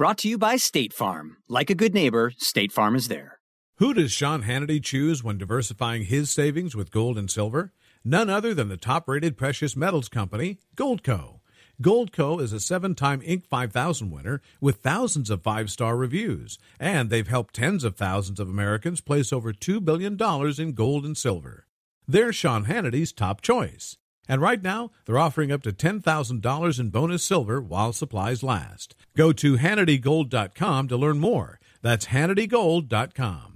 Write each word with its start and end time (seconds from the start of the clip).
Brought 0.00 0.16
to 0.20 0.30
you 0.30 0.38
by 0.38 0.56
State 0.56 0.94
Farm. 0.94 1.36
Like 1.46 1.68
a 1.68 1.74
good 1.74 1.92
neighbor, 1.92 2.32
State 2.38 2.72
Farm 2.72 2.96
is 2.96 3.08
there. 3.08 3.38
Who 3.76 3.92
does 3.92 4.10
Sean 4.10 4.44
Hannity 4.44 4.82
choose 4.82 5.22
when 5.22 5.36
diversifying 5.36 6.04
his 6.04 6.30
savings 6.30 6.74
with 6.74 6.90
gold 6.90 7.18
and 7.18 7.30
silver? 7.30 7.74
None 8.02 8.30
other 8.30 8.54
than 8.54 8.70
the 8.70 8.78
top 8.78 9.06
rated 9.06 9.36
precious 9.36 9.76
metals 9.76 10.08
company, 10.08 10.56
Goldco. 10.74 11.40
Goldco 11.82 12.40
is 12.40 12.54
a 12.54 12.60
seven 12.60 12.94
time 12.94 13.20
Inc. 13.20 13.44
5000 13.44 14.10
winner 14.10 14.40
with 14.58 14.76
thousands 14.76 15.28
of 15.28 15.42
five 15.42 15.70
star 15.70 15.98
reviews, 15.98 16.58
and 16.78 17.10
they've 17.10 17.28
helped 17.28 17.52
tens 17.52 17.84
of 17.84 17.94
thousands 17.94 18.40
of 18.40 18.48
Americans 18.48 19.02
place 19.02 19.34
over 19.34 19.52
$2 19.52 19.84
billion 19.84 20.16
in 20.58 20.72
gold 20.72 21.04
and 21.04 21.18
silver. 21.18 21.66
They're 22.08 22.32
Sean 22.32 22.64
Hannity's 22.64 23.12
top 23.12 23.42
choice. 23.42 23.98
And 24.30 24.40
right 24.40 24.62
now, 24.62 24.92
they're 25.06 25.18
offering 25.18 25.50
up 25.50 25.60
to 25.62 25.72
$10,000 25.72 26.80
in 26.80 26.90
bonus 26.90 27.24
silver 27.24 27.60
while 27.60 27.92
supplies 27.92 28.44
last. 28.44 28.94
Go 29.16 29.32
to 29.32 29.56
HannityGold.com 29.56 30.86
to 30.86 30.96
learn 30.96 31.18
more. 31.18 31.58
That's 31.82 32.06
HannityGold.com. 32.06 33.49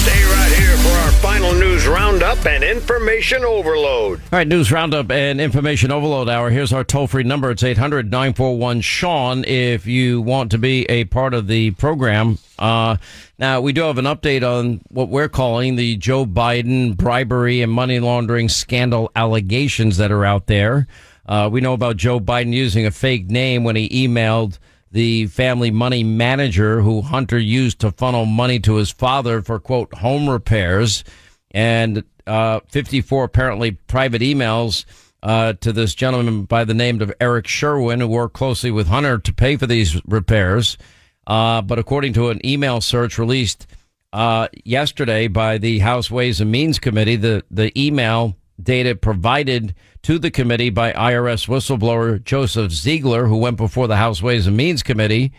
Stay 0.00 0.24
right 0.24 0.52
here 0.52 0.76
for 0.78 0.88
our 0.88 1.12
final 1.12 1.52
news 1.52 1.86
roundup 1.86 2.46
and 2.46 2.64
information 2.64 3.44
overload. 3.44 4.18
All 4.18 4.38
right, 4.38 4.48
news 4.48 4.72
roundup 4.72 5.10
and 5.10 5.38
information 5.38 5.92
overload 5.92 6.30
hour. 6.30 6.48
Here's 6.48 6.72
our 6.72 6.84
toll 6.84 7.06
free 7.06 7.22
number. 7.22 7.50
It's 7.50 7.62
800 7.62 8.10
941 8.10 8.80
Sean 8.80 9.44
if 9.44 9.86
you 9.86 10.22
want 10.22 10.52
to 10.52 10.58
be 10.58 10.86
a 10.88 11.04
part 11.04 11.34
of 11.34 11.48
the 11.48 11.72
program. 11.72 12.38
Uh, 12.58 12.96
now, 13.38 13.60
we 13.60 13.74
do 13.74 13.82
have 13.82 13.98
an 13.98 14.06
update 14.06 14.42
on 14.42 14.80
what 14.88 15.10
we're 15.10 15.28
calling 15.28 15.76
the 15.76 15.96
Joe 15.96 16.24
Biden 16.24 16.96
bribery 16.96 17.60
and 17.60 17.70
money 17.70 18.00
laundering 18.00 18.48
scandal 18.48 19.12
allegations 19.14 19.98
that 19.98 20.10
are 20.10 20.24
out 20.24 20.46
there. 20.46 20.86
Uh, 21.26 21.50
we 21.52 21.60
know 21.60 21.74
about 21.74 21.98
Joe 21.98 22.20
Biden 22.20 22.54
using 22.54 22.86
a 22.86 22.90
fake 22.90 23.26
name 23.28 23.64
when 23.64 23.76
he 23.76 24.08
emailed 24.08 24.58
the 24.90 25.26
family 25.26 25.70
money 25.70 26.02
manager 26.02 26.80
who 26.80 27.02
Hunter 27.02 27.38
used 27.38 27.80
to 27.80 27.92
funnel 27.92 28.26
money 28.26 28.58
to 28.60 28.76
his 28.76 28.90
father 28.90 29.40
for 29.42 29.60
quote 29.60 29.94
home 29.94 30.28
repairs 30.28 31.04
and 31.52 32.04
uh, 32.26 32.60
54 32.68 33.24
apparently 33.24 33.72
private 33.72 34.22
emails 34.22 34.84
uh, 35.22 35.52
to 35.54 35.72
this 35.72 35.94
gentleman 35.94 36.44
by 36.44 36.64
the 36.64 36.74
name 36.74 37.00
of 37.00 37.12
Eric 37.20 37.46
Schwerin 37.46 38.00
who 38.00 38.08
worked 38.08 38.34
closely 38.34 38.70
with 38.70 38.88
Hunter 38.88 39.18
to 39.18 39.32
pay 39.32 39.56
for 39.56 39.66
these 39.66 40.00
repairs. 40.06 40.78
Uh, 41.26 41.62
but 41.62 41.78
according 41.78 42.12
to 42.14 42.30
an 42.30 42.44
email 42.44 42.80
search 42.80 43.18
released 43.18 43.66
uh, 44.12 44.48
yesterday 44.64 45.28
by 45.28 45.58
the 45.58 45.78
House 45.80 46.10
Ways 46.10 46.40
and 46.40 46.50
Means 46.50 46.78
Committee, 46.78 47.16
the, 47.16 47.44
the 47.50 47.78
email 47.80 48.36
data 48.60 48.94
provided 48.94 49.74
to 50.02 50.18
the 50.18 50.30
committee 50.30 50.70
by 50.70 50.92
IRS 50.92 51.46
whistleblower 51.46 52.22
Joseph 52.24 52.72
Ziegler, 52.72 53.26
who 53.26 53.36
went 53.36 53.56
before 53.56 53.86
the 53.86 53.96
House 53.96 54.22
Ways 54.22 54.46
and 54.46 54.56
Means 54.56 54.82
Committee 54.82 55.32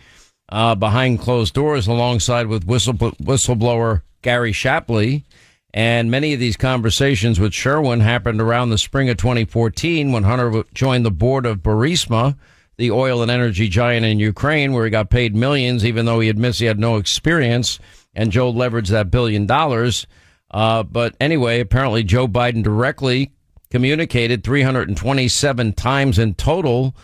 uh, 0.50 0.76
behind 0.76 1.20
closed 1.20 1.54
doors 1.54 1.88
alongside 1.88 2.48
with 2.48 2.66
whistle, 2.66 2.94
whistleblower 2.94 4.02
Gary 4.22 4.52
Shapley. 4.52 5.26
And 5.74 6.12
many 6.12 6.34
of 6.34 6.40
these 6.40 6.58
conversations 6.58 7.40
with 7.40 7.54
Schwerin 7.54 8.02
happened 8.02 8.42
around 8.42 8.70
the 8.70 8.78
spring 8.78 9.10
of 9.10 9.18
2014 9.18 10.12
when 10.12 10.24
Hunter 10.24 10.64
joined 10.74 11.06
the 11.06 11.12
board 11.12 11.46
of 11.46 11.60
Burisma, 11.60 12.38
the 12.78 12.92
oil 12.92 13.22
and 13.22 13.32
energy 13.32 13.70
giant 13.70 14.06
in 14.06 14.20
Ukraine, 14.20 14.74
where 14.74 14.84
he 14.84 14.92
got 14.92 15.10
paid 15.10 15.34
millions, 15.34 15.86
even 15.86 16.06
though 16.06 16.20
he 16.20 16.30
admits 16.30 16.60
he 16.60 16.66
had 16.66 16.80
no 16.80 16.98
experience. 16.98 17.80
And 18.14 18.32
Joe 18.32 18.52
leveraged 18.52 18.90
that 18.90 19.10
billion 19.10 19.46
dollars. 19.46 20.08
Uh, 20.50 20.84
but 20.84 21.16
anyway, 21.22 21.62
apparently 21.62 22.04
Joe 22.04 22.28
Biden 22.28 22.62
directly 22.62 23.32
communicated 23.72 24.44
327 24.44 25.74
times 25.74 26.20
in 26.20 26.36
total 26.36 26.96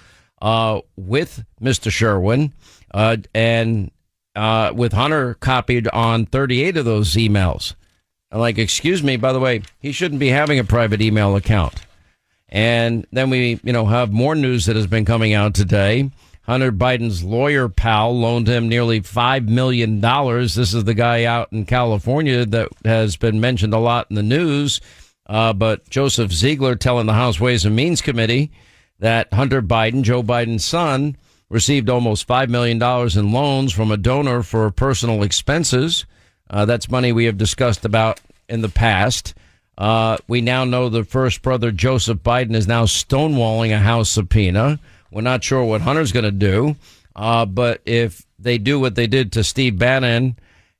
uh, 0.41 0.81
with 0.95 1.43
Mr. 1.61 1.89
Schwerin, 1.89 2.53
uh, 2.93 3.17
and 3.33 3.89
uh, 4.35 4.71
with 4.75 4.93
Hunter 4.93 5.33
copied 5.35 5.87
on 5.87 6.25
38 6.27 6.77
of 6.77 6.85
those 6.85 7.15
emails. 7.15 7.73
Like, 8.31 8.57
excuse 8.57 9.01
me, 9.01 9.17
by 9.17 9.33
the 9.33 9.39
way, 9.39 9.63
he 9.79 9.91
shouldn't 9.91 10.19
be 10.19 10.27
having 10.27 10.59
a 10.59 10.63
private 10.63 11.01
email 11.01 11.35
account. 11.35 11.73
And 12.49 13.07
then 13.11 13.29
we, 13.29 13.59
you 13.63 13.73
know, 13.73 13.85
have 13.85 14.11
more 14.11 14.35
news 14.35 14.65
that 14.65 14.75
has 14.75 14.87
been 14.87 15.05
coming 15.05 15.33
out 15.33 15.53
today. 15.53 16.11
Hunter 16.43 16.71
Biden's 16.71 17.23
lawyer 17.23 17.67
pal 17.67 18.17
loaned 18.17 18.47
him 18.47 18.69
nearly 18.69 19.01
$5 19.01 19.47
million. 19.49 19.99
This 19.99 20.57
is 20.57 20.83
the 20.85 20.93
guy 20.93 21.25
out 21.25 21.51
in 21.51 21.65
California 21.65 22.45
that 22.45 22.69
has 22.85 23.17
been 23.17 23.41
mentioned 23.41 23.73
a 23.73 23.79
lot 23.79 24.07
in 24.09 24.15
the 24.15 24.23
news. 24.23 24.79
Uh, 25.27 25.53
but 25.53 25.89
Joseph 25.89 26.31
Ziegler 26.31 26.75
telling 26.75 27.05
the 27.05 27.13
House 27.13 27.39
Ways 27.39 27.65
and 27.65 27.75
Means 27.75 28.01
Committee 28.01 28.51
that 28.99 29.33
Hunter 29.33 29.61
Biden, 29.61 30.01
Joe 30.01 30.23
Biden's 30.23 30.65
son, 30.65 31.17
received 31.49 31.89
almost 31.89 32.27
$5 32.27 32.49
million 32.49 32.81
in 32.81 33.31
loans 33.31 33.73
from 33.73 33.91
a 33.91 33.97
donor 33.97 34.41
for 34.41 34.69
personal 34.71 35.23
expenses. 35.23 36.05
Uh, 36.49 36.65
that's 36.65 36.89
money 36.89 37.11
we 37.11 37.25
have 37.25 37.37
discussed 37.37 37.85
about 37.85 38.19
in 38.49 38.61
the 38.61 38.69
past. 38.69 39.33
Uh, 39.77 40.17
we 40.27 40.41
now 40.41 40.65
know 40.65 40.89
the 40.89 41.03
first 41.03 41.41
brother, 41.41 41.71
Joseph 41.71 42.19
Biden, 42.19 42.55
is 42.55 42.67
now 42.67 42.85
stonewalling 42.85 43.73
a 43.73 43.79
House 43.79 44.09
subpoena. 44.09 44.79
We're 45.11 45.21
not 45.21 45.43
sure 45.43 45.63
what 45.63 45.81
Hunter's 45.81 46.11
going 46.11 46.25
to 46.25 46.31
do. 46.31 46.75
Uh, 47.15 47.45
but 47.45 47.81
if 47.85 48.25
they 48.39 48.57
do 48.57 48.79
what 48.79 48.95
they 48.95 49.07
did 49.07 49.31
to 49.33 49.43
Steve 49.43 49.77
Bannon 49.77 50.37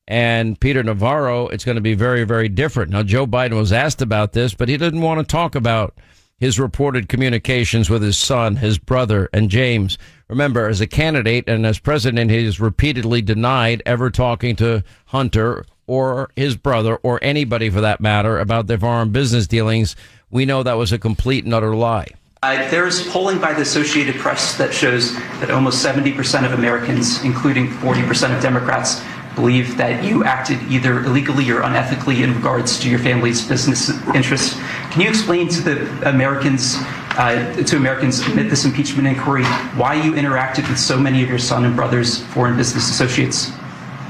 and 0.07 0.59
Peter 0.59 0.83
Navarro, 0.83 1.47
it's 1.47 1.65
going 1.65 1.75
to 1.75 1.81
be 1.81 1.93
very, 1.93 2.23
very 2.23 2.47
different. 2.47 2.91
Now, 2.91 3.03
Joe 3.03 3.27
Biden 3.27 3.57
was 3.57 3.73
asked 3.73 4.01
about 4.01 4.33
this, 4.33 4.53
but 4.53 4.69
he 4.69 4.77
didn't 4.77 5.01
want 5.01 5.19
to 5.19 5.25
talk 5.25 5.55
about 5.55 5.97
his 6.39 6.59
reported 6.59 7.09
communications 7.09 7.89
with 7.89 8.01
his 8.01 8.17
son, 8.17 8.57
his 8.57 8.77
brother, 8.77 9.27
and 9.33 9.49
James. 9.49 9.97
Remember, 10.29 10.67
as 10.67 10.79
a 10.79 10.87
candidate 10.87 11.47
and 11.47 11.65
as 11.65 11.79
president, 11.79 12.31
he 12.31 12.45
has 12.45 12.59
repeatedly 12.59 13.21
denied 13.21 13.81
ever 13.85 14.09
talking 14.09 14.55
to 14.57 14.83
Hunter 15.07 15.65
or 15.87 16.29
his 16.35 16.55
brother 16.55 16.97
or 16.97 17.19
anybody 17.21 17.69
for 17.69 17.81
that 17.81 17.99
matter 17.99 18.39
about 18.39 18.67
their 18.67 18.77
foreign 18.77 19.09
business 19.09 19.47
dealings. 19.47 19.95
We 20.29 20.45
know 20.45 20.63
that 20.63 20.77
was 20.77 20.91
a 20.91 20.99
complete 20.99 21.43
and 21.43 21.53
utter 21.53 21.75
lie. 21.75 22.09
Uh, 22.43 22.69
there's 22.69 23.07
polling 23.09 23.39
by 23.39 23.51
the 23.53 23.61
Associated 23.61 24.15
Press 24.15 24.57
that 24.57 24.71
shows 24.71 25.15
that 25.39 25.49
almost 25.49 25.83
70% 25.83 26.45
of 26.45 26.53
Americans, 26.53 27.23
including 27.23 27.67
40% 27.67 28.35
of 28.35 28.41
Democrats, 28.43 29.01
believe 29.37 29.77
that 29.77 30.03
you 30.03 30.23
acted 30.23 30.57
either 30.69 31.03
illegally 31.05 31.49
or 31.51 31.61
unethically 31.61 32.23
in 32.23 32.33
regards 32.35 32.79
to 32.79 32.89
your 32.89 32.97
family's 32.99 33.47
business 33.47 33.89
interests. 34.15 34.55
Can 34.91 35.01
you 35.03 35.09
explain 35.09 35.47
to 35.49 35.61
the 35.61 36.09
Americans, 36.09 36.75
uh, 37.17 37.53
to 37.69 37.77
Americans 37.77 38.19
amid 38.21 38.49
this 38.49 38.65
impeachment 38.65 39.07
inquiry, 39.07 39.43
why 39.81 39.93
you 39.93 40.13
interacted 40.13 40.67
with 40.67 40.79
so 40.79 40.97
many 40.99 41.21
of 41.21 41.29
your 41.29 41.37
son 41.39 41.65
and 41.65 41.75
brother's 41.75 42.23
foreign 42.33 42.57
business 42.57 42.89
associates? 42.89 43.51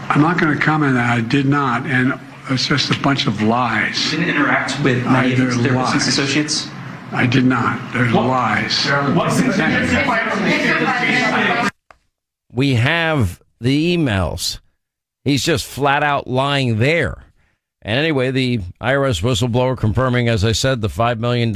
I'm 0.10 0.22
not 0.22 0.40
going 0.40 0.58
to 0.58 0.64
comment 0.64 0.94
that. 0.94 1.10
I 1.18 1.20
did 1.20 1.46
not, 1.46 1.86
and 1.86 2.18
it's 2.50 2.66
just 2.66 2.90
a 2.90 3.00
bunch 3.02 3.28
of 3.28 3.42
lies. 3.42 4.14
You 4.14 4.20
didn't 4.20 4.36
interact 4.38 4.82
with 4.82 5.06
I- 5.06 5.12
many 5.28 5.34
of 5.34 5.62
their 5.62 5.74
lies. 5.74 5.94
business 5.94 6.08
associates? 6.18 6.70
I 7.12 7.26
did 7.26 7.46
not. 7.46 7.80
There's 7.94 8.14
lies. 8.14 8.86
We 12.52 12.76
have 12.76 13.42
the 13.60 13.96
emails. 13.98 14.60
He's 15.28 15.44
just 15.44 15.66
flat 15.66 16.04
out 16.04 16.26
lying 16.28 16.80
there. 16.80 17.22
And 17.82 18.00
anyway, 18.00 18.32
the 18.32 18.60
IRS 18.80 19.22
whistleblower 19.22 19.78
confirming, 19.78 20.30
as 20.30 20.46
I 20.46 20.54
said, 20.54 20.80
the 20.80 20.88
$5 20.88 21.20
million 21.20 21.54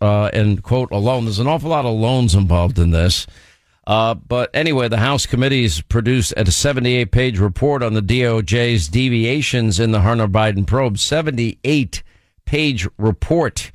uh, 0.00 0.30
in 0.32 0.62
quote 0.62 0.92
a 0.92 0.96
loan. 0.96 1.24
There's 1.24 1.40
an 1.40 1.48
awful 1.48 1.70
lot 1.70 1.84
of 1.84 1.98
loans 1.98 2.36
involved 2.36 2.78
in 2.78 2.92
this. 2.92 3.26
Uh, 3.84 4.14
but 4.14 4.48
anyway, 4.54 4.86
the 4.86 4.98
House 4.98 5.26
committees 5.26 5.80
produced 5.80 6.34
a 6.36 6.48
78 6.48 7.10
page 7.10 7.40
report 7.40 7.82
on 7.82 7.94
the 7.94 8.00
DOJ's 8.00 8.86
deviations 8.86 9.80
in 9.80 9.90
the 9.90 10.02
Hunter 10.02 10.28
Biden 10.28 10.64
probe. 10.64 10.96
78 10.96 12.04
page 12.44 12.86
report. 12.96 13.72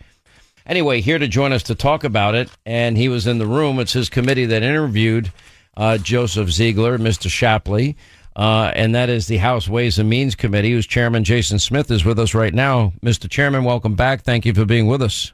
Anyway, 0.65 1.01
here 1.01 1.19
to 1.19 1.27
join 1.27 1.51
us 1.51 1.63
to 1.63 1.75
talk 1.75 2.05
about 2.05 2.35
it, 2.35 2.49
and 2.65 2.95
he 2.95 3.09
was 3.09 3.27
in 3.27 3.39
the 3.39 3.47
room. 3.47 3.79
It's 3.79 3.91
his 3.91 4.07
committee 4.07 4.45
that 4.45 4.63
interviewed 4.63 5.33
uh, 5.75 5.97
Joseph 5.97 6.51
Ziegler, 6.51 6.97
Mr. 6.97 7.29
Shapley, 7.29 7.97
uh, 8.35 8.71
and 8.75 8.93
that 8.95 9.09
is 9.09 9.27
the 9.27 9.37
House 9.37 9.69
Ways 9.69 9.97
and 9.97 10.09
Means 10.09 10.35
Committee, 10.35 10.71
whose 10.71 10.85
chairman 10.85 11.23
Jason 11.23 11.59
Smith 11.59 11.89
is 11.89 12.03
with 12.03 12.19
us 12.19 12.33
right 12.33 12.53
now. 12.53 12.91
Mr. 13.03 13.29
Chairman, 13.29 13.63
welcome 13.63 13.95
back. 13.95 14.23
Thank 14.23 14.45
you 14.45 14.53
for 14.53 14.65
being 14.65 14.87
with 14.87 15.01
us. 15.01 15.31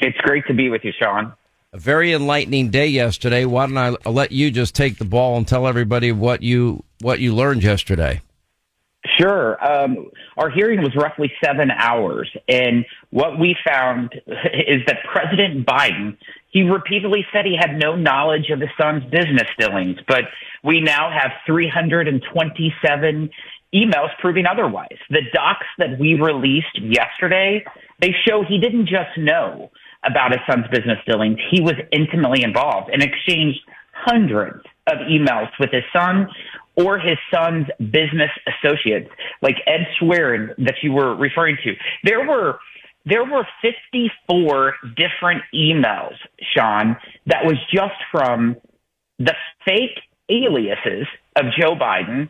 It's 0.00 0.18
great 0.18 0.46
to 0.46 0.54
be 0.54 0.68
with 0.68 0.84
you, 0.84 0.92
Sean. 0.98 1.32
A 1.72 1.78
very 1.78 2.12
enlightening 2.12 2.70
day 2.70 2.88
yesterday. 2.88 3.44
Why 3.44 3.66
don't 3.66 3.78
I 3.78 4.10
let 4.10 4.32
you 4.32 4.50
just 4.50 4.74
take 4.74 4.98
the 4.98 5.04
ball 5.04 5.36
and 5.36 5.46
tell 5.46 5.66
everybody 5.66 6.10
what 6.10 6.42
you 6.42 6.82
what 7.00 7.20
you 7.20 7.34
learned 7.34 7.62
yesterday? 7.62 8.20
Sure. 9.18 9.62
Um, 9.64 10.10
our 10.36 10.50
hearing 10.50 10.82
was 10.82 10.94
roughly 10.94 11.32
seven 11.42 11.70
hours, 11.70 12.30
and 12.48 12.84
what 13.10 13.38
we 13.38 13.56
found 13.66 14.14
is 14.26 14.82
that 14.86 14.98
President 15.10 15.66
Biden 15.66 16.16
he 16.50 16.62
repeatedly 16.62 17.24
said 17.32 17.44
he 17.44 17.56
had 17.58 17.78
no 17.78 17.96
knowledge 17.96 18.50
of 18.50 18.60
his 18.60 18.70
son's 18.80 19.04
business 19.04 19.48
dealings, 19.58 19.98
but 20.06 20.24
we 20.62 20.80
now 20.80 21.10
have 21.10 21.30
327 21.46 23.30
emails 23.74 24.08
proving 24.20 24.44
otherwise. 24.50 24.98
The 25.10 25.22
docs 25.32 25.66
that 25.78 25.98
we 25.98 26.14
released 26.14 26.78
yesterday 26.80 27.64
they 28.00 28.14
show 28.26 28.42
he 28.42 28.58
didn't 28.58 28.86
just 28.86 29.16
know 29.18 29.70
about 30.04 30.32
his 30.32 30.40
son's 30.48 30.66
business 30.68 30.98
dealings; 31.06 31.38
he 31.50 31.60
was 31.60 31.74
intimately 31.92 32.42
involved 32.42 32.90
and 32.92 33.02
exchanged 33.02 33.60
hundreds 33.92 34.64
of 34.86 34.98
emails 35.10 35.50
with 35.60 35.70
his 35.70 35.84
son 35.92 36.26
or 36.76 36.98
his 36.98 37.18
son's 37.32 37.66
business 37.78 38.30
associates, 38.48 39.10
like 39.42 39.56
Ed 39.66 39.86
Schwerin 39.98 40.54
that 40.58 40.76
you 40.82 40.92
were 40.92 41.14
referring 41.14 41.58
to. 41.64 41.74
There 42.04 42.26
were 42.26 42.58
there 43.04 43.24
were 43.24 43.46
54 43.62 44.74
different 44.96 45.42
emails, 45.54 46.14
Sean, 46.54 46.96
that 47.26 47.44
was 47.44 47.56
just 47.72 47.94
from 48.12 48.56
the 49.18 49.34
fake 49.64 49.98
aliases 50.28 51.06
of 51.36 51.46
Joe 51.58 51.74
Biden 51.74 52.28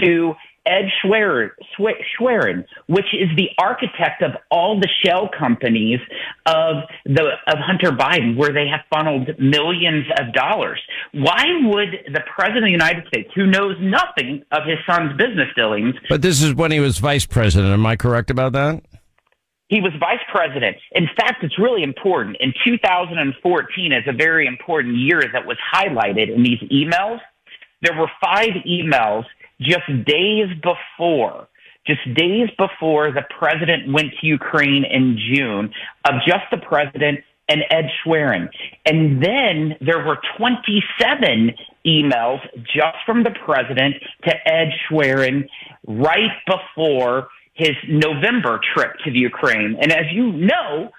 to 0.00 0.34
Ed 0.64 0.84
Schwerin, 1.02 1.50
Schwerin, 1.76 2.64
which 2.86 3.06
is 3.12 3.28
the 3.36 3.48
architect 3.58 4.22
of 4.22 4.32
all 4.50 4.78
the 4.78 4.88
shell 5.04 5.28
companies 5.36 5.98
of 6.46 6.84
the 7.04 7.30
of 7.48 7.58
Hunter 7.58 7.90
Biden, 7.90 8.36
where 8.36 8.52
they 8.52 8.68
have 8.68 8.80
funneled 8.92 9.28
millions 9.40 10.06
of 10.20 10.32
dollars. 10.32 10.80
Why 11.12 11.44
would 11.64 12.14
the 12.14 12.22
president 12.32 12.58
of 12.58 12.64
the 12.64 12.70
United 12.70 13.06
States, 13.08 13.30
who 13.34 13.46
knows 13.46 13.76
nothing 13.80 14.44
of 14.52 14.62
his 14.64 14.78
son's 14.88 15.16
business 15.16 15.48
dealings, 15.56 15.96
But 16.08 16.22
this 16.22 16.40
is 16.42 16.54
when 16.54 16.70
he 16.70 16.78
was 16.78 16.98
vice 16.98 17.26
president. 17.26 17.72
Am 17.72 17.84
I 17.84 17.96
correct 17.96 18.30
about 18.30 18.52
that? 18.52 18.84
He 19.72 19.80
was 19.80 19.92
vice 19.98 20.20
president. 20.30 20.76
In 20.92 21.08
fact, 21.16 21.42
it's 21.42 21.58
really 21.58 21.82
important. 21.82 22.36
In 22.40 22.52
2014 22.62 23.92
is 23.92 24.02
a 24.06 24.12
very 24.12 24.46
important 24.46 24.96
year 24.96 25.22
that 25.32 25.46
was 25.46 25.56
highlighted 25.74 26.28
in 26.28 26.42
these 26.42 26.60
emails. 26.70 27.20
There 27.80 27.98
were 27.98 28.10
five 28.22 28.50
emails 28.68 29.24
just 29.62 29.86
days 30.04 30.48
before, 30.62 31.48
just 31.86 32.00
days 32.14 32.50
before 32.58 33.12
the 33.12 33.22
president 33.38 33.90
went 33.90 34.10
to 34.20 34.26
Ukraine 34.26 34.84
in 34.84 35.16
June 35.32 35.72
of 36.04 36.16
just 36.26 36.44
the 36.50 36.58
president 36.58 37.20
and 37.48 37.62
Ed 37.70 37.86
Schwerin. 38.04 38.50
And 38.84 39.24
then 39.24 39.76
there 39.80 40.04
were 40.04 40.18
27 40.36 41.50
emails 41.86 42.40
just 42.62 42.98
from 43.06 43.24
the 43.24 43.34
president 43.42 43.94
to 44.24 44.34
Ed 44.46 44.68
Schwerin 44.84 45.48
right 45.86 46.36
before 46.46 47.28
his 47.54 47.72
November 47.88 48.60
trip 48.74 48.92
to 49.04 49.10
the 49.10 49.18
Ukraine. 49.18 49.76
And 49.80 49.92
as 49.92 50.06
you 50.12 50.32
know, 50.32 50.90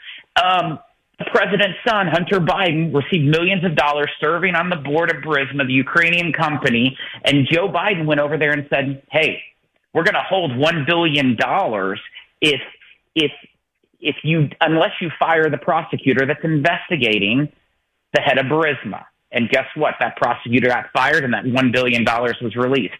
um, 0.42 0.80
the 1.20 1.26
president's 1.26 1.78
son, 1.88 2.08
Hunter 2.08 2.40
Biden, 2.40 2.94
received 2.94 3.26
millions 3.26 3.64
of 3.64 3.76
dollars 3.76 4.10
serving 4.20 4.56
on 4.56 4.70
the 4.70 4.76
board 4.76 5.12
of 5.12 5.24
Burisma, 5.24 5.66
the 5.66 5.74
Ukrainian 5.74 6.34
company. 6.34 6.98
And 7.24 7.48
Joe 7.52 7.70
Biden 7.70 8.06
went 8.06 8.20
over 8.20 8.38
there 8.38 8.52
and 8.52 8.68
said, 8.70 9.04
hey, 9.12 9.42
we're 9.94 10.04
going 10.04 10.16
to 10.16 10.26
hold 10.28 10.52
$1 10.52 10.88
billion 10.88 11.38
if, 12.42 12.62
if, 13.16 13.32
if 14.00 14.16
you, 14.24 14.50
unless 14.60 14.92
you 15.02 15.12
fire 15.20 15.50
the 15.50 15.58
prosecutor 15.58 16.26
that's 16.26 16.44
investigating 16.44 17.52
the 18.14 18.22
head 18.22 18.38
of 18.38 18.48
Burisma. 18.48 19.06
And 19.32 19.50
guess 19.50 19.66
what? 19.76 19.96
That 20.00 20.18
prosecutor 20.18 20.68
got 20.68 20.86
fired 20.94 21.24
and 21.24 21.34
that 21.34 21.46
$1 21.46 21.72
billion 21.72 22.04
was 22.06 22.56
released. 22.56 22.94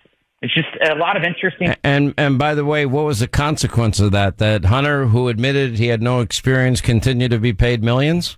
It's 0.44 0.54
just 0.54 0.68
a 0.86 0.96
lot 0.96 1.16
of 1.16 1.24
interesting. 1.24 1.74
And 1.86 2.14
and 2.18 2.38
by 2.38 2.54
the 2.54 2.66
way, 2.66 2.86
what 2.86 3.06
was 3.06 3.20
the 3.20 3.30
consequence 3.30 4.02
of 4.02 4.12
that? 4.12 4.40
That 4.40 4.66
Hunter, 4.66 5.06
who 5.06 5.30
admitted 5.30 5.80
he 5.80 5.88
had 5.88 6.02
no 6.02 6.20
experience, 6.20 6.82
continued 6.82 7.32
to 7.32 7.40
be 7.40 7.54
paid 7.54 7.82
millions. 7.82 8.38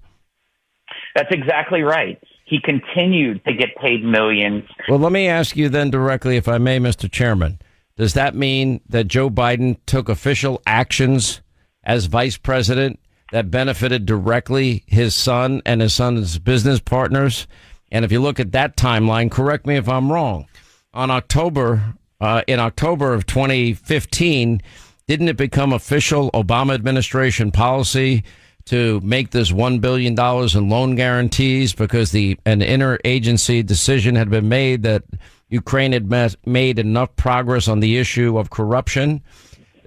That's 1.16 1.32
exactly 1.32 1.82
right. 1.82 2.22
He 2.46 2.60
continued 2.64 3.44
to 3.46 3.54
get 3.54 3.76
paid 3.78 4.04
millions. 4.04 4.66
Well, 4.88 5.00
let 5.00 5.14
me 5.14 5.28
ask 5.28 5.58
you 5.58 5.68
then 5.68 5.90
directly, 5.90 6.38
if 6.38 6.48
I 6.48 6.60
may, 6.60 6.78
Mr. 6.78 7.12
Chairman. 7.12 7.60
Does 7.98 8.14
that 8.14 8.36
mean 8.36 8.82
that 8.88 9.08
Joe 9.08 9.32
Biden 9.32 9.78
took 9.88 10.08
official 10.08 10.62
actions 10.68 11.42
as 11.84 12.06
vice 12.06 12.38
president 12.38 13.00
that 13.32 13.50
benefited 13.50 14.06
directly 14.06 14.84
his 14.86 15.16
son 15.16 15.64
and 15.66 15.82
his 15.82 15.96
son's 15.96 16.38
business 16.38 16.80
partners? 16.80 17.48
And 17.92 18.06
if 18.06 18.12
you 18.12 18.22
look 18.22 18.40
at 18.40 18.52
that 18.52 18.78
timeline, 18.78 19.32
correct 19.32 19.66
me 19.66 19.76
if 19.76 19.90
I'm 19.90 20.12
wrong. 20.12 20.46
On 20.96 21.12
October, 21.12 21.94
uh, 22.22 22.42
in 22.48 22.62
October 22.62 23.14
of 23.14 23.26
2015, 23.26 24.62
didn't 25.08 25.28
it 25.28 25.36
become 25.36 25.74
official 25.74 26.32
Obama 26.32 26.74
administration 26.74 27.52
policy 27.52 28.24
to 28.68 29.02
make 29.02 29.32
this 29.32 29.52
$1 29.52 29.82
billion 29.82 30.14
in 30.18 30.70
loan 30.70 30.96
guarantees 30.96 31.74
because 31.76 32.12
the 32.12 32.40
an 32.46 32.62
interagency 32.62 33.64
decision 33.64 34.16
had 34.16 34.30
been 34.30 34.48
made 34.48 34.84
that 34.84 35.04
Ukraine 35.50 35.92
had 35.92 36.10
met, 36.10 36.36
made 36.46 36.80
enough 36.80 37.14
progress 37.18 37.68
on 37.68 37.82
the 37.82 37.98
issue 37.98 38.38
of 38.38 38.50
corruption 38.50 39.22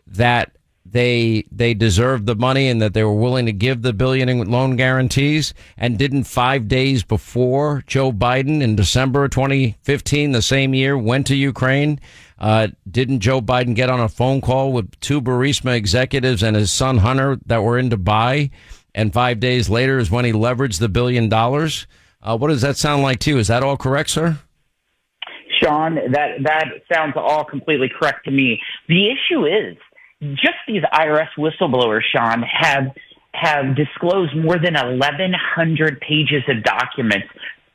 that 0.06 0.57
they 0.92 1.44
they 1.50 1.74
deserved 1.74 2.26
the 2.26 2.34
money 2.34 2.68
and 2.68 2.80
that 2.80 2.94
they 2.94 3.04
were 3.04 3.14
willing 3.14 3.46
to 3.46 3.52
give 3.52 3.82
the 3.82 3.92
billion 3.92 4.28
in 4.28 4.50
loan 4.50 4.76
guarantees. 4.76 5.54
And 5.76 5.98
didn't 5.98 6.24
5 6.24 6.68
days 6.68 7.02
before 7.02 7.82
Joe 7.86 8.12
Biden 8.12 8.62
in 8.62 8.76
December 8.76 9.24
of 9.24 9.30
2015 9.30 10.32
the 10.32 10.42
same 10.42 10.74
year 10.74 10.96
went 10.96 11.26
to 11.28 11.36
Ukraine 11.36 12.00
uh, 12.38 12.68
didn't 12.88 13.20
Joe 13.20 13.40
Biden 13.40 13.74
get 13.74 13.90
on 13.90 14.00
a 14.00 14.08
phone 14.08 14.40
call 14.40 14.72
with 14.72 14.98
two 15.00 15.20
Burisma 15.20 15.74
executives 15.74 16.42
and 16.42 16.56
his 16.56 16.70
son 16.70 16.98
Hunter 16.98 17.38
that 17.46 17.62
were 17.62 17.78
in 17.78 17.90
Dubai? 17.90 18.50
And 18.94 19.12
5 19.12 19.40
days 19.40 19.68
later 19.68 19.98
is 19.98 20.10
when 20.10 20.24
he 20.24 20.32
leveraged 20.32 20.78
the 20.78 20.88
billion 20.88 21.28
dollars. 21.28 21.86
Uh, 22.22 22.36
what 22.36 22.48
does 22.48 22.62
that 22.62 22.76
sound 22.76 23.02
like 23.02 23.18
to 23.20 23.30
you? 23.30 23.38
Is 23.38 23.48
that 23.48 23.62
all 23.62 23.76
correct 23.76 24.10
sir? 24.10 24.38
Sean, 25.62 25.96
that 26.12 26.42
that 26.44 26.66
sounds 26.92 27.14
all 27.16 27.44
completely 27.44 27.88
correct 27.88 28.24
to 28.24 28.30
me. 28.30 28.60
The 28.88 29.08
issue 29.10 29.44
is 29.44 29.76
just 30.22 30.58
these 30.66 30.82
IRS 30.92 31.28
whistleblowers, 31.36 32.02
Sean, 32.12 32.42
have 32.42 32.92
have 33.34 33.76
disclosed 33.76 34.34
more 34.36 34.56
than 34.58 34.74
1,100 34.74 36.00
pages 36.00 36.42
of 36.48 36.64
documents 36.64 37.28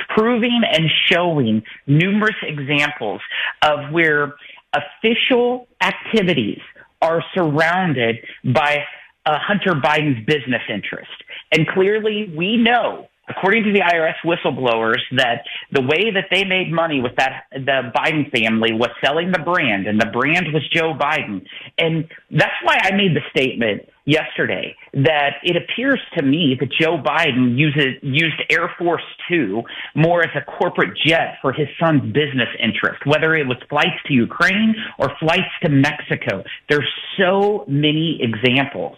proving 0.10 0.62
and 0.70 0.90
showing 1.10 1.64
numerous 1.88 2.36
examples 2.42 3.22
of 3.62 3.92
where 3.92 4.34
official 4.74 5.68
activities 5.82 6.60
are 7.02 7.24
surrounded 7.34 8.18
by 8.44 8.84
uh, 9.26 9.38
Hunter 9.40 9.74
Biden's 9.74 10.26
business 10.26 10.62
interest. 10.70 11.12
And 11.52 11.68
clearly, 11.68 12.34
we 12.36 12.58
know 12.58 13.08
according 13.30 13.64
to 13.64 13.72
the 13.72 13.80
IRS 13.80 14.16
whistleblowers, 14.26 15.02
that 15.16 15.44
the 15.72 15.82
way 15.82 16.12
that 16.12 16.26
they 16.32 16.44
made 16.44 16.72
money 16.72 17.02
with 17.02 17.16
that 17.18 17.44
the 17.52 17.92
Biden 17.96 18.30
family 18.32 18.74
was 18.74 18.90
selling 19.04 19.32
the 19.32 19.40
brand, 19.40 19.88
and 19.88 20.00
the 20.00 20.08
brand 20.12 20.48
was 20.54 20.64
Joe 20.70 20.94
Biden, 20.94 21.46
and 21.78 22.06
that's 22.32 22.54
why 22.64 22.78
I 22.82 22.96
made 22.96 23.16
the 23.16 23.22
statement 23.30 23.90
yesterday 24.06 24.76
that 24.94 25.36
it 25.44 25.56
appears 25.56 26.00
to 26.18 26.24
me 26.24 26.58
that 26.60 26.70
Joe 26.80 26.98
Biden 26.98 27.58
uses 27.58 27.96
used 28.02 28.42
Air 28.50 28.74
Force 28.78 29.04
Two 29.30 29.64
more 29.96 30.24
as 30.24 30.30
a 30.36 30.44
corporate 30.60 30.98
jet 31.06 31.38
for 31.42 31.54
his 31.54 31.68
son's 31.80 32.02
business 32.14 32.50
interest, 32.62 33.06
whether 33.06 33.36
it 33.36 33.48
was 33.48 33.58
flights 33.70 34.02
to 34.08 34.14
Ukraine 34.14 34.76
or 35.00 35.12
flights 35.20 35.54
to 35.64 35.70
Mexico. 35.70 36.44
There's 36.70 36.90
so 37.18 37.66
many 37.68 38.20
examples. 38.22 38.98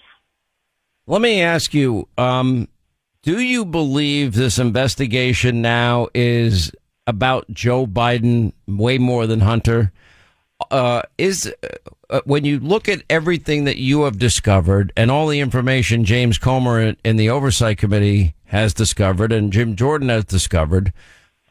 Let 1.08 1.22
me 1.22 1.42
ask 1.42 1.74
you, 1.76 2.08
um, 2.18 2.68
do 3.26 3.40
you 3.40 3.66
believe 3.66 4.36
this 4.36 4.60
investigation 4.60 5.64
now 5.64 6.08
is 6.14 6.72
about 7.08 7.50
Joe 7.50 7.88
Biden 7.88 8.54
way 8.68 9.00
more 9.00 9.26
than 9.26 9.40
Hunter? 9.40 9.92
Uh, 10.70 11.02
is 11.18 11.52
uh, 12.10 12.22
when 12.26 12.46
you 12.46 12.60
look 12.60 12.88
at 12.88 13.02
everything 13.10 13.64
that 13.66 13.78
you 13.78 14.04
have 14.04 14.20
discovered 14.20 14.94
and 14.96 15.10
all 15.10 15.28
the 15.28 15.40
information 15.40 16.06
James 16.06 16.38
Comer 16.38 16.94
in 17.04 17.18
the 17.18 17.32
Oversight 17.32 17.80
Committee 17.80 18.36
has 18.46 18.76
discovered 18.76 19.32
and 19.32 19.52
Jim 19.52 19.76
Jordan 19.76 20.10
has 20.10 20.26
discovered, 20.26 20.94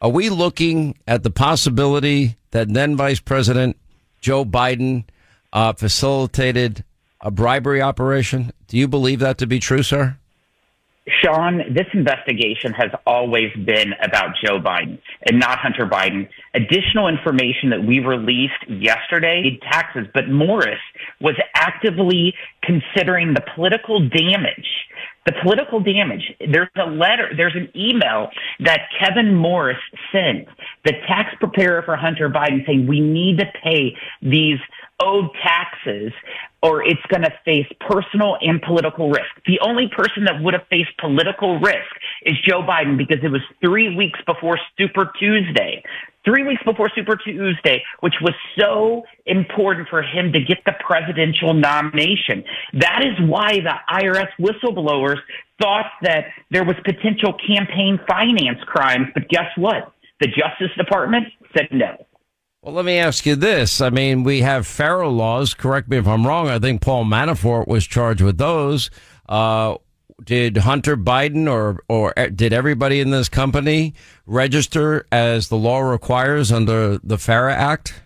are 0.01 0.09
we 0.09 0.29
looking 0.29 0.97
at 1.05 1.23
the 1.23 1.29
possibility 1.29 2.37
that 2.51 2.73
then 2.73 2.95
Vice 2.95 3.19
President 3.19 3.75
Joe 4.21 4.45
Biden 4.45 5.03
uh, 5.51 5.73
facilitated 5.73 6.85
a 7.19 7.31
bribery 7.31 7.81
operation? 7.81 8.53
Do 8.69 8.77
you 8.77 8.87
believe 8.87 9.19
that 9.19 9.37
to 9.39 9.45
be 9.45 9.59
true, 9.59 9.83
sir? 9.83 10.17
Sean, 11.07 11.59
this 11.71 11.85
investigation 11.93 12.73
has 12.73 12.89
always 13.05 13.51
been 13.63 13.93
about 14.01 14.35
Joe 14.43 14.59
Biden 14.59 14.97
and 15.29 15.39
not 15.39 15.59
Hunter 15.59 15.85
Biden. 15.85 16.27
Additional 16.55 17.07
information 17.07 17.69
that 17.69 17.83
we 17.83 17.99
released 17.99 18.53
yesterday, 18.67 19.59
taxes, 19.71 20.07
but 20.15 20.29
Morris 20.29 20.79
was 21.21 21.35
actively 21.53 22.33
considering 22.63 23.35
the 23.35 23.43
political 23.53 23.99
damage. 23.99 24.67
The 25.27 25.33
political 25.43 25.79
damage. 25.79 26.23
There's 26.39 26.69
a 26.75 26.89
letter, 26.89 27.29
there's 27.35 27.55
an 27.55 27.69
email 27.75 28.29
that 28.59 28.81
Kevin 28.99 29.35
Morris 29.35 29.77
sent, 30.11 30.47
the 30.85 30.93
tax 31.07 31.35
preparer 31.39 31.83
for 31.83 31.95
Hunter 31.95 32.29
Biden, 32.29 32.65
saying 32.65 32.87
we 32.87 32.99
need 32.99 33.39
to 33.39 33.45
pay 33.63 33.95
these 34.21 34.59
owed 34.99 35.29
taxes 35.43 36.13
or 36.61 36.83
it's 36.83 37.01
going 37.09 37.21
to 37.21 37.33
face 37.43 37.67
personal 37.79 38.37
and 38.41 38.61
political 38.61 39.09
risk. 39.09 39.29
The 39.45 39.59
only 39.61 39.87
person 39.95 40.25
that 40.25 40.41
would 40.41 40.53
have 40.53 40.65
faced 40.69 40.97
political 40.99 41.59
risk 41.59 41.91
is 42.23 42.35
Joe 42.47 42.61
Biden 42.61 42.97
because 42.97 43.23
it 43.23 43.29
was 43.29 43.41
three 43.61 43.95
weeks 43.95 44.19
before 44.25 44.57
Super 44.77 45.11
Tuesday. 45.19 45.83
Three 46.23 46.43
weeks 46.43 46.63
before 46.63 46.89
Super 46.95 47.17
Tuesday, 47.17 47.83
which 47.99 48.15
was 48.19 48.33
so 48.57 49.03
important 49.27 49.87
for 49.89 50.01
him 50.01 50.33
to 50.33 50.39
get 50.39 50.57
the 50.65 50.73
presidential 50.79 51.53
nomination. 51.53 52.43
That 52.73 53.03
is 53.05 53.29
why 53.29 53.59
the 53.59 53.75
IRS 53.91 54.29
whistleblowers 54.39 55.19
thought 55.61 55.85
that 56.01 56.25
there 56.49 56.63
was 56.63 56.75
potential 56.83 57.35
campaign 57.47 57.99
finance 58.07 58.57
crimes. 58.65 59.09
But 59.13 59.29
guess 59.29 59.51
what? 59.55 59.91
The 60.19 60.27
Justice 60.27 60.75
Department 60.77 61.27
said 61.55 61.67
no. 61.71 62.07
Well, 62.65 62.73
let 62.73 62.85
me 62.85 62.97
ask 62.97 63.27
you 63.27 63.35
this. 63.35 63.79
I 63.79 63.91
mean, 63.91 64.23
we 64.23 64.41
have 64.41 64.65
FARA 64.65 65.07
laws. 65.07 65.53
Correct 65.53 65.87
me 65.87 65.97
if 65.97 66.07
I'm 66.07 66.25
wrong. 66.25 66.49
I 66.49 66.57
think 66.57 66.81
Paul 66.81 67.05
Manafort 67.05 67.67
was 67.67 67.85
charged 67.85 68.21
with 68.21 68.39
those. 68.39 68.89
Uh, 69.29 69.75
did 70.23 70.57
Hunter 70.57 70.97
Biden 70.97 71.47
or 71.47 71.83
or 71.87 72.11
did 72.33 72.53
everybody 72.53 73.01
in 73.01 73.11
this 73.11 73.29
company 73.29 73.93
register 74.25 75.05
as 75.11 75.49
the 75.49 75.57
law 75.57 75.79
requires 75.79 76.51
under 76.51 76.97
the 77.03 77.19
FARA 77.19 77.53
Act? 77.53 78.01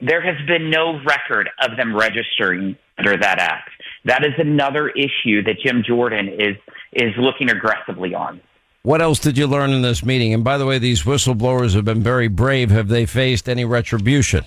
There 0.00 0.22
has 0.22 0.46
been 0.46 0.70
no 0.70 1.02
record 1.04 1.50
of 1.60 1.76
them 1.76 1.94
registering 1.94 2.74
under 2.96 3.18
that 3.18 3.38
act. 3.38 3.68
That 4.06 4.24
is 4.24 4.32
another 4.38 4.88
issue 4.88 5.42
that 5.42 5.56
Jim 5.62 5.82
Jordan 5.86 6.28
is 6.28 6.56
is 6.94 7.12
looking 7.18 7.50
aggressively 7.50 8.14
on. 8.14 8.40
What 8.82 9.02
else 9.02 9.18
did 9.18 9.36
you 9.36 9.46
learn 9.46 9.70
in 9.70 9.82
this 9.82 10.04
meeting? 10.04 10.32
And 10.32 10.44
by 10.44 10.56
the 10.56 10.66
way, 10.66 10.78
these 10.78 11.02
whistleblowers 11.02 11.74
have 11.74 11.84
been 11.84 12.02
very 12.02 12.28
brave. 12.28 12.70
Have 12.70 12.88
they 12.88 13.06
faced 13.06 13.48
any 13.48 13.64
retribution? 13.64 14.44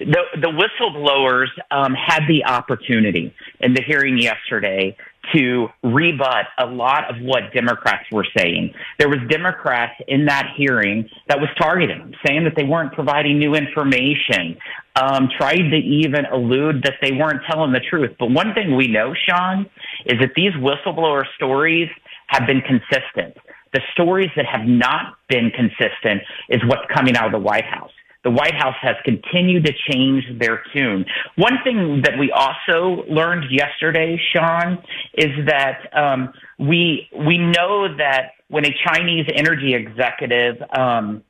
The, 0.00 0.22
the 0.40 0.48
whistleblowers 0.48 1.48
um, 1.70 1.94
had 1.94 2.26
the 2.26 2.44
opportunity 2.44 3.32
in 3.60 3.74
the 3.74 3.82
hearing 3.82 4.18
yesterday 4.18 4.96
to 5.32 5.68
rebut 5.82 6.46
a 6.58 6.66
lot 6.66 7.08
of 7.08 7.20
what 7.22 7.52
Democrats 7.54 8.04
were 8.10 8.26
saying. 8.36 8.74
There 8.98 9.08
was 9.08 9.18
Democrats 9.30 9.94
in 10.08 10.26
that 10.26 10.52
hearing 10.56 11.08
that 11.28 11.38
was 11.38 11.48
targeting 11.58 11.98
them, 11.98 12.12
saying 12.26 12.44
that 12.44 12.54
they 12.56 12.64
weren't 12.64 12.92
providing 12.92 13.38
new 13.38 13.54
information, 13.54 14.56
um, 14.96 15.28
tried 15.36 15.70
to 15.70 15.76
even 15.76 16.26
allude 16.26 16.82
that 16.82 16.94
they 17.00 17.12
weren't 17.12 17.42
telling 17.50 17.72
the 17.72 17.80
truth. 17.80 18.10
But 18.18 18.30
one 18.30 18.52
thing 18.54 18.76
we 18.76 18.88
know, 18.88 19.14
Sean, 19.26 19.66
is 20.06 20.18
that 20.20 20.32
these 20.36 20.52
whistleblower 20.54 21.24
stories 21.36 21.88
have 22.28 22.46
been 22.46 22.60
consistent. 22.62 23.36
The 23.72 23.80
stories 23.92 24.30
that 24.36 24.46
have 24.46 24.66
not 24.66 25.16
been 25.28 25.50
consistent 25.50 26.22
is 26.48 26.60
what's 26.66 26.86
coming 26.94 27.16
out 27.16 27.26
of 27.26 27.32
the 27.32 27.38
White 27.38 27.64
House. 27.64 27.90
The 28.24 28.30
White 28.30 28.54
House 28.54 28.76
has 28.80 28.96
continued 29.04 29.66
to 29.66 29.72
change 29.90 30.24
their 30.40 30.62
tune. 30.74 31.04
One 31.36 31.58
thing 31.62 32.00
that 32.04 32.18
we 32.18 32.32
also 32.32 33.04
learned 33.08 33.50
yesterday, 33.50 34.18
Sean, 34.32 34.82
is 35.12 35.46
that 35.46 35.80
um, 35.92 36.32
we 36.58 37.08
we 37.14 37.36
know 37.36 37.94
that 37.98 38.30
when 38.48 38.64
a 38.64 38.74
Chinese 38.86 39.26
energy 39.34 39.74
executive 39.74 40.56
um, 40.76 41.22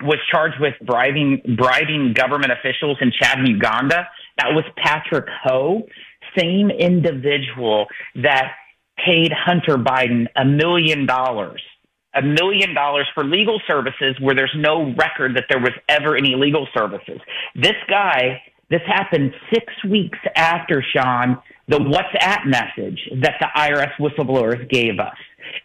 was 0.00 0.18
charged 0.30 0.58
with 0.58 0.74
bribing 0.86 1.56
bribing 1.56 2.14
government 2.14 2.52
officials 2.52 2.96
in 3.02 3.12
Chad 3.20 3.38
and 3.38 3.48
Uganda, 3.48 4.08
that 4.38 4.54
was 4.54 4.64
Patrick 4.78 5.26
Ho, 5.44 5.86
same 6.36 6.70
individual 6.70 7.86
that 8.16 8.52
paid 9.04 9.32
Hunter 9.32 9.76
Biden 9.76 10.26
a 10.36 10.44
million 10.44 11.06
dollars, 11.06 11.62
a 12.14 12.22
million 12.22 12.74
dollars 12.74 13.06
for 13.14 13.24
legal 13.24 13.60
services 13.66 14.16
where 14.20 14.34
there's 14.34 14.54
no 14.56 14.94
record 14.96 15.36
that 15.36 15.44
there 15.48 15.60
was 15.60 15.72
ever 15.88 16.16
any 16.16 16.34
legal 16.36 16.66
services. 16.76 17.20
This 17.54 17.76
guy, 17.88 18.42
this 18.70 18.82
happened 18.86 19.32
six 19.52 19.66
weeks 19.88 20.18
after 20.36 20.82
Sean, 20.94 21.38
the 21.68 21.78
WhatsApp 21.78 22.46
message 22.46 23.00
that 23.22 23.34
the 23.40 23.48
IRS 23.56 23.92
whistleblowers 23.98 24.68
gave 24.70 24.98
us 24.98 25.16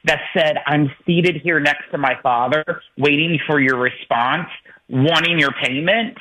that 0.05 0.19
said, 0.35 0.57
I'm 0.65 0.91
seated 1.05 1.37
here 1.43 1.59
next 1.59 1.89
to 1.91 1.97
my 1.97 2.13
father, 2.21 2.63
waiting 2.97 3.39
for 3.47 3.59
your 3.59 3.77
response, 3.79 4.47
wanting 4.89 5.39
your 5.39 5.51
payment. 5.63 6.17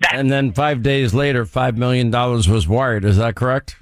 That- 0.00 0.14
and 0.16 0.30
then 0.30 0.52
five 0.52 0.82
days 0.82 1.14
later, 1.14 1.44
$5 1.44 1.76
million 1.76 2.10
was 2.10 2.66
wired. 2.68 3.04
Is 3.04 3.16
that 3.18 3.34
correct? 3.34 3.76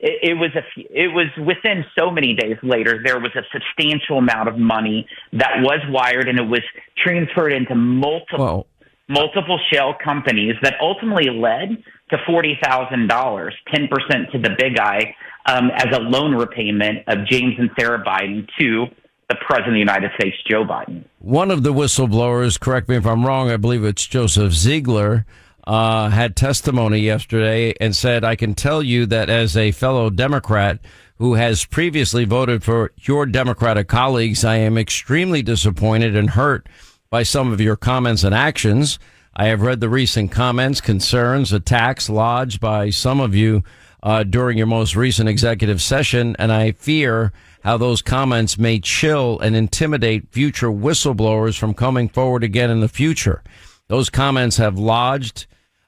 It, 0.00 0.30
it 0.30 0.34
was 0.34 0.50
a 0.54 0.62
it 0.76 1.08
was 1.08 1.26
within 1.38 1.84
so 1.98 2.10
many 2.10 2.34
days 2.34 2.56
later 2.62 3.00
there 3.04 3.18
was 3.18 3.30
a 3.36 3.42
substantial 3.52 4.18
amount 4.18 4.48
of 4.48 4.58
money 4.58 5.06
that 5.32 5.60
was 5.60 5.80
wired 5.88 6.28
and 6.28 6.38
it 6.38 6.48
was 6.48 6.62
transferred 6.96 7.52
into 7.52 7.74
multiple 7.74 8.38
well, 8.38 8.66
multiple 9.08 9.58
shell 9.72 9.94
companies 10.02 10.54
that 10.62 10.74
ultimately 10.80 11.30
led 11.30 11.82
to 12.10 12.18
forty 12.26 12.58
thousand 12.62 13.08
dollars, 13.08 13.54
ten 13.74 13.88
percent 13.88 14.30
to 14.32 14.38
the 14.38 14.50
big 14.58 14.78
eye, 14.78 15.14
um, 15.46 15.70
as 15.74 15.86
a 15.92 16.00
loan 16.00 16.34
repayment 16.34 16.98
of 17.08 17.26
James 17.26 17.54
and 17.58 17.70
Sarah 17.78 18.02
Biden 18.04 18.48
to 18.58 18.86
the 19.28 19.36
President 19.40 19.68
of 19.68 19.74
the 19.74 19.78
United 19.80 20.10
States, 20.18 20.36
Joe 20.48 20.64
Biden. 20.64 21.04
One 21.18 21.50
of 21.50 21.64
the 21.64 21.72
whistleblowers, 21.72 22.60
correct 22.60 22.88
me 22.88 22.96
if 22.96 23.04
I'm 23.04 23.26
wrong, 23.26 23.50
I 23.50 23.56
believe 23.56 23.84
it's 23.84 24.06
Joseph 24.06 24.52
Ziegler 24.52 25.26
uh, 25.66 26.08
had 26.10 26.36
testimony 26.36 27.00
yesterday 27.00 27.74
and 27.80 27.94
said, 27.94 28.24
I 28.24 28.36
can 28.36 28.54
tell 28.54 28.82
you 28.82 29.06
that 29.06 29.28
as 29.28 29.56
a 29.56 29.72
fellow 29.72 30.10
Democrat 30.10 30.78
who 31.18 31.34
has 31.34 31.64
previously 31.64 32.24
voted 32.24 32.62
for 32.62 32.92
your 32.96 33.26
Democratic 33.26 33.88
colleagues, 33.88 34.44
I 34.44 34.56
am 34.56 34.78
extremely 34.78 35.42
disappointed 35.42 36.14
and 36.14 36.30
hurt 36.30 36.68
by 37.10 37.22
some 37.22 37.52
of 37.52 37.60
your 37.60 37.76
comments 37.76 38.22
and 38.22 38.34
actions. 38.34 38.98
I 39.34 39.46
have 39.46 39.62
read 39.62 39.80
the 39.80 39.88
recent 39.88 40.30
comments, 40.30 40.80
concerns, 40.80 41.52
attacks 41.52 42.08
lodged 42.08 42.60
by 42.60 42.90
some 42.90 43.20
of 43.20 43.34
you 43.34 43.64
uh, 44.02 44.22
during 44.22 44.56
your 44.56 44.66
most 44.66 44.94
recent 44.94 45.28
executive 45.28 45.82
session, 45.82 46.36
and 46.38 46.52
I 46.52 46.72
fear 46.72 47.32
how 47.64 47.76
those 47.76 48.02
comments 48.02 48.56
may 48.56 48.78
chill 48.78 49.40
and 49.40 49.56
intimidate 49.56 50.30
future 50.30 50.68
whistleblowers 50.68 51.58
from 51.58 51.74
coming 51.74 52.08
forward 52.08 52.44
again 52.44 52.70
in 52.70 52.80
the 52.80 52.88
future. 52.88 53.42
Those 53.88 54.10
comments 54.10 54.58
have 54.58 54.78
lodged 54.78 55.46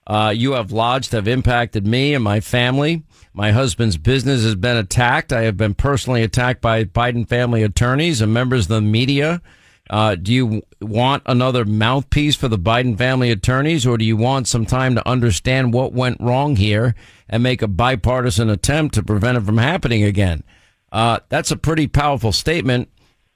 uh, 0.08 0.32
you 0.34 0.52
have 0.52 0.72
lodged 0.72 1.12
have 1.12 1.28
impacted 1.28 1.86
me 1.86 2.14
and 2.14 2.24
my 2.24 2.40
family. 2.40 3.04
My 3.34 3.52
husband's 3.52 3.98
business 3.98 4.42
has 4.42 4.54
been 4.54 4.76
attacked. 4.76 5.32
I 5.32 5.42
have 5.42 5.56
been 5.56 5.74
personally 5.74 6.22
attacked 6.22 6.62
by 6.62 6.84
Biden 6.84 7.28
family 7.28 7.62
attorneys 7.62 8.20
and 8.22 8.32
members 8.32 8.64
of 8.64 8.68
the 8.68 8.80
media. 8.80 9.42
Uh, 9.90 10.14
do 10.14 10.32
you 10.32 10.62
want 10.80 11.22
another 11.26 11.64
mouthpiece 11.64 12.36
for 12.36 12.48
the 12.48 12.58
Biden 12.58 12.96
family 12.96 13.30
attorneys, 13.30 13.86
or 13.86 13.96
do 13.96 14.04
you 14.04 14.16
want 14.16 14.48
some 14.48 14.66
time 14.66 14.94
to 14.94 15.08
understand 15.08 15.72
what 15.72 15.92
went 15.92 16.20
wrong 16.20 16.56
here 16.56 16.94
and 17.28 17.42
make 17.42 17.62
a 17.62 17.68
bipartisan 17.68 18.50
attempt 18.50 18.94
to 18.94 19.02
prevent 19.02 19.38
it 19.38 19.44
from 19.44 19.58
happening 19.58 20.02
again? 20.02 20.42
Uh, 20.90 21.20
that's 21.28 21.50
a 21.50 21.56
pretty 21.56 21.86
powerful 21.86 22.32
statement 22.32 22.90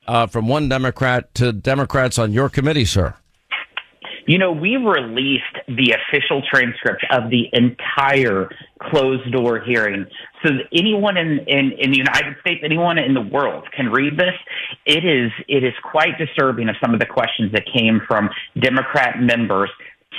uh, 0.06 0.26
from 0.26 0.48
one 0.48 0.68
Democrat 0.68 1.34
to 1.34 1.52
Democrats 1.52 2.18
on 2.18 2.32
your 2.32 2.48
committee, 2.48 2.84
sir. 2.84 3.14
You 4.26 4.38
know, 4.38 4.52
we 4.52 4.76
released 4.76 5.56
the 5.66 5.96
official 5.96 6.42
transcript 6.48 7.04
of 7.10 7.30
the 7.30 7.48
entire 7.52 8.48
closed 8.80 9.30
door 9.32 9.60
hearing. 9.60 10.06
So 10.44 10.50
anyone 10.72 11.16
in, 11.16 11.40
in, 11.46 11.72
in 11.78 11.90
the 11.90 11.98
United 11.98 12.36
States, 12.40 12.60
anyone 12.64 12.98
in 12.98 13.14
the 13.14 13.20
world 13.20 13.66
can 13.74 13.90
read 13.90 14.16
this. 14.16 14.34
It 14.86 15.04
is, 15.04 15.32
it 15.48 15.64
is 15.64 15.72
quite 15.82 16.18
disturbing 16.18 16.68
of 16.68 16.76
some 16.80 16.94
of 16.94 17.00
the 17.00 17.06
questions 17.06 17.52
that 17.52 17.64
came 17.72 18.00
from 18.06 18.30
Democrat 18.60 19.20
members 19.20 19.70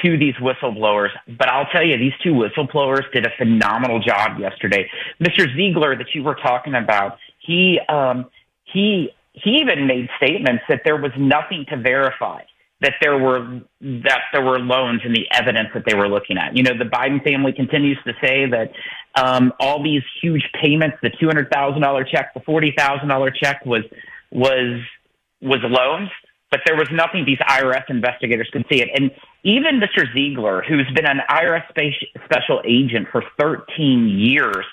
to 0.02 0.18
these 0.18 0.36
whistleblowers. 0.36 1.10
But 1.38 1.50
I'll 1.50 1.68
tell 1.72 1.86
you, 1.86 1.98
these 1.98 2.14
two 2.24 2.34
whistleblowers 2.34 3.10
did 3.14 3.26
a 3.26 3.32
phenomenal 3.38 4.00
job 4.00 4.40
yesterday. 4.40 4.90
Mr. 5.22 5.46
Ziegler 5.56 5.96
that 5.96 6.08
you 6.14 6.24
were 6.24 6.36
talking 6.36 6.76
about, 6.76 7.18
he, 7.40 7.80
um, 7.88 8.26
he, 8.66 9.10
he 9.34 9.62
even 9.62 9.88
made 9.88 10.10
statements 10.18 10.64
that 10.68 10.82
there 10.84 10.98
was 10.98 11.12
nothing 11.18 11.66
to 11.70 11.78
verify 11.78 12.42
that 12.84 12.94
there 13.02 13.18
were 13.18 13.62
that 13.82 14.22
there 14.32 14.44
were 14.44 14.60
loans 14.60 15.02
in 15.06 15.14
the 15.14 15.26
evidence 15.32 15.70
that 15.74 15.84
they 15.88 15.96
were 15.96 16.08
looking 16.08 16.38
at. 16.38 16.56
You 16.56 16.64
know, 16.64 16.78
the 16.78 16.86
Biden 16.86 17.24
family 17.24 17.54
continues 17.54 17.98
to 18.06 18.14
say 18.22 18.46
that 18.46 18.72
um, 19.16 19.54
all 19.60 19.82
these 19.82 20.04
huge 20.22 20.44
payments, 20.62 20.98
the 21.02 21.10
two 21.20 21.28
hundred 21.28 21.50
thousand 21.50 21.82
dollar 21.82 22.04
check, 22.04 22.34
the 22.34 22.42
forty 22.42 22.74
thousand 22.78 23.08
dollar 23.08 23.32
check, 23.32 23.66
was 23.66 23.84
was 24.32 24.82
was 25.42 25.60
loans, 25.64 26.10
but 26.52 26.62
there 26.66 26.76
was 26.76 26.88
nothing 26.92 27.26
these 27.26 27.40
IRS 27.40 27.90
investigators 27.90 28.50
could 28.52 28.66
see 28.72 28.82
it. 28.82 28.90
And 28.94 29.12
even 29.44 29.80
Mr. 29.80 30.06
Ziegler, 30.14 30.64
who's 30.68 30.90
been 30.96 31.06
an 31.06 31.20
IRS 31.30 31.64
special 32.26 32.62
agent 32.66 33.08
for 33.12 33.24
13 33.40 34.08
years, 34.08 34.66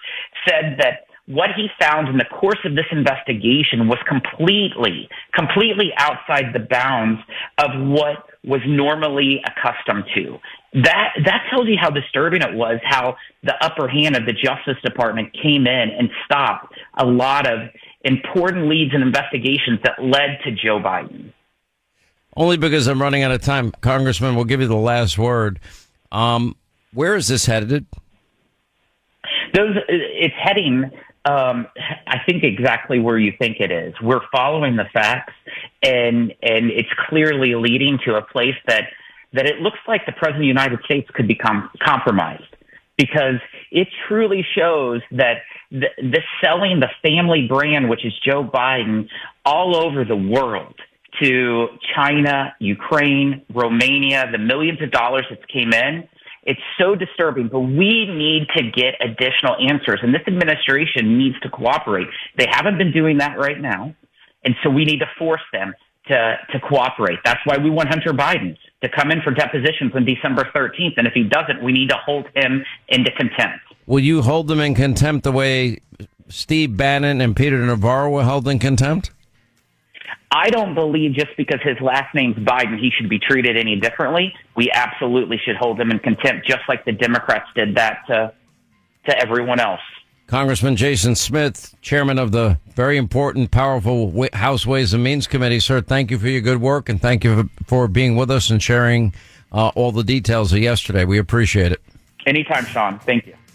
said 0.46 0.76
that 0.78 1.06
what 1.30 1.50
he 1.56 1.68
found 1.80 2.08
in 2.08 2.16
the 2.16 2.24
course 2.24 2.58
of 2.64 2.74
this 2.74 2.86
investigation 2.90 3.86
was 3.86 3.98
completely, 4.08 5.08
completely 5.32 5.92
outside 5.96 6.46
the 6.52 6.58
bounds 6.58 7.20
of 7.56 7.70
what 7.76 8.26
was 8.42 8.60
normally 8.66 9.40
accustomed 9.46 10.04
to. 10.12 10.38
That, 10.82 11.10
that 11.24 11.44
tells 11.48 11.68
you 11.68 11.76
how 11.80 11.90
disturbing 11.90 12.42
it 12.42 12.52
was, 12.52 12.80
how 12.82 13.16
the 13.44 13.54
upper 13.64 13.86
hand 13.86 14.16
of 14.16 14.26
the 14.26 14.32
Justice 14.32 14.82
Department 14.82 15.32
came 15.40 15.68
in 15.68 15.90
and 15.96 16.10
stopped 16.24 16.74
a 16.98 17.06
lot 17.06 17.48
of 17.48 17.68
important 18.02 18.68
leads 18.68 18.92
and 18.92 19.02
investigations 19.04 19.78
that 19.84 20.02
led 20.02 20.38
to 20.44 20.50
Joe 20.50 20.80
Biden. 20.80 21.32
Only 22.36 22.56
because 22.56 22.88
I'm 22.88 23.00
running 23.00 23.22
out 23.22 23.30
of 23.30 23.40
time. 23.40 23.70
Congressman, 23.82 24.34
we'll 24.34 24.46
give 24.46 24.60
you 24.60 24.68
the 24.68 24.74
last 24.74 25.16
word. 25.16 25.60
Um, 26.10 26.56
where 26.92 27.14
is 27.14 27.28
this 27.28 27.46
headed? 27.46 27.86
Those, 29.54 29.76
it's 29.88 30.34
heading 30.36 30.90
um, 31.24 31.66
I 32.06 32.18
think 32.26 32.44
exactly 32.44 32.98
where 32.98 33.18
you 33.18 33.32
think 33.38 33.58
it 33.60 33.70
is. 33.70 33.94
We're 34.02 34.22
following 34.32 34.76
the 34.76 34.86
facts, 34.92 35.34
and 35.82 36.32
and 36.42 36.70
it's 36.70 36.88
clearly 37.08 37.54
leading 37.54 37.98
to 38.06 38.14
a 38.16 38.22
place 38.22 38.56
that 38.66 38.84
that 39.34 39.46
it 39.46 39.60
looks 39.60 39.78
like 39.86 40.06
the 40.06 40.12
president 40.12 40.36
of 40.36 40.42
the 40.42 40.46
United 40.46 40.80
States 40.84 41.08
could 41.14 41.28
become 41.28 41.70
compromised 41.84 42.56
because 42.96 43.40
it 43.70 43.88
truly 44.08 44.44
shows 44.56 45.02
that 45.12 45.42
the, 45.70 45.86
the 45.98 46.20
selling 46.42 46.80
the 46.80 46.88
family 47.02 47.46
brand, 47.46 47.88
which 47.88 48.04
is 48.04 48.12
Joe 48.24 48.42
Biden, 48.42 49.08
all 49.44 49.76
over 49.76 50.04
the 50.04 50.16
world 50.16 50.74
to 51.22 51.68
China, 51.94 52.54
Ukraine, 52.60 53.42
Romania, 53.52 54.30
the 54.32 54.38
millions 54.38 54.80
of 54.82 54.90
dollars 54.90 55.26
that 55.30 55.46
came 55.48 55.72
in 55.72 56.08
it's 56.42 56.60
so 56.78 56.94
disturbing, 56.94 57.48
but 57.48 57.60
we 57.60 58.06
need 58.06 58.46
to 58.56 58.62
get 58.62 58.94
additional 59.00 59.56
answers. 59.60 60.00
And 60.02 60.14
this 60.14 60.22
administration 60.26 61.18
needs 61.18 61.38
to 61.40 61.50
cooperate. 61.50 62.08
They 62.38 62.46
haven't 62.50 62.78
been 62.78 62.92
doing 62.92 63.18
that 63.18 63.38
right 63.38 63.60
now. 63.60 63.94
And 64.44 64.54
so 64.62 64.70
we 64.70 64.84
need 64.84 65.00
to 65.00 65.10
force 65.18 65.42
them 65.52 65.74
to, 66.08 66.36
to 66.52 66.60
cooperate. 66.60 67.18
That's 67.24 67.40
why 67.44 67.58
we 67.58 67.68
want 67.68 67.88
Hunter 67.88 68.12
Biden 68.12 68.56
to 68.82 68.88
come 68.88 69.10
in 69.10 69.20
for 69.22 69.32
depositions 69.32 69.92
on 69.94 70.04
December 70.06 70.48
13th. 70.54 70.94
And 70.96 71.06
if 71.06 71.12
he 71.12 71.24
doesn't, 71.24 71.62
we 71.62 71.72
need 71.72 71.90
to 71.90 71.96
hold 71.96 72.26
him 72.34 72.64
into 72.88 73.10
contempt. 73.12 73.60
Will 73.86 74.00
you 74.00 74.22
hold 74.22 74.48
them 74.48 74.60
in 74.60 74.74
contempt 74.74 75.24
the 75.24 75.32
way 75.32 75.80
Steve 76.28 76.76
Bannon 76.76 77.20
and 77.20 77.36
Peter 77.36 77.58
Navarro 77.58 78.10
were 78.10 78.24
held 78.24 78.48
in 78.48 78.58
contempt? 78.58 79.10
I 80.32 80.50
don't 80.50 80.74
believe 80.74 81.14
just 81.14 81.36
because 81.36 81.60
his 81.62 81.80
last 81.80 82.14
name's 82.14 82.36
Biden, 82.36 82.78
he 82.78 82.90
should 82.96 83.08
be 83.08 83.18
treated 83.18 83.56
any 83.56 83.76
differently. 83.76 84.32
We 84.56 84.70
absolutely 84.72 85.38
should 85.44 85.56
hold 85.56 85.80
him 85.80 85.90
in 85.90 85.98
contempt, 85.98 86.46
just 86.46 86.62
like 86.68 86.84
the 86.84 86.92
Democrats 86.92 87.48
did 87.56 87.74
that 87.76 88.02
to, 88.06 88.32
to 89.06 89.18
everyone 89.18 89.58
else. 89.58 89.80
Congressman 90.28 90.76
Jason 90.76 91.16
Smith, 91.16 91.74
chairman 91.82 92.16
of 92.16 92.30
the 92.30 92.56
very 92.76 92.96
important, 92.96 93.50
powerful 93.50 94.28
House 94.32 94.64
Ways 94.64 94.94
and 94.94 95.02
Means 95.02 95.26
Committee. 95.26 95.58
Sir, 95.58 95.80
thank 95.80 96.12
you 96.12 96.18
for 96.20 96.28
your 96.28 96.40
good 96.40 96.60
work 96.60 96.88
and 96.88 97.02
thank 97.02 97.24
you 97.24 97.50
for 97.66 97.88
being 97.88 98.14
with 98.14 98.30
us 98.30 98.50
and 98.50 98.62
sharing 98.62 99.12
uh, 99.50 99.68
all 99.74 99.90
the 99.90 100.04
details 100.04 100.52
of 100.52 100.60
yesterday. 100.60 101.04
We 101.04 101.18
appreciate 101.18 101.72
it. 101.72 101.82
Anytime, 102.26 102.64
Sean. 102.66 103.00
Thank 103.00 103.26
you. 103.26 103.34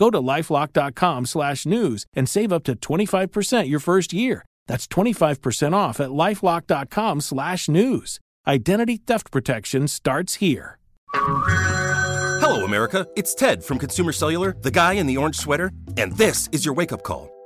Go 0.00 0.08
to 0.08 0.18
lifelock.com 0.18 1.26
slash 1.26 1.66
news 1.66 2.06
and 2.14 2.26
save 2.26 2.54
up 2.54 2.64
to 2.64 2.74
25% 2.74 3.68
your 3.68 3.80
first 3.80 4.14
year. 4.14 4.46
That's 4.66 4.86
25% 4.86 5.74
off 5.74 6.00
at 6.00 6.08
lifelock.com 6.08 7.20
slash 7.20 7.68
news. 7.68 8.18
Identity 8.46 8.96
theft 8.96 9.30
protection 9.30 9.88
starts 9.88 10.36
here. 10.36 10.78
Hello, 11.12 12.64
America. 12.64 13.06
It's 13.14 13.34
Ted 13.34 13.62
from 13.62 13.78
Consumer 13.78 14.12
Cellular, 14.12 14.56
the 14.62 14.70
guy 14.70 14.94
in 14.94 15.06
the 15.06 15.18
orange 15.18 15.36
sweater, 15.36 15.70
and 15.98 16.16
this 16.16 16.48
is 16.50 16.64
your 16.64 16.72
wake 16.72 16.92
up 16.92 17.02
call. 17.02 17.29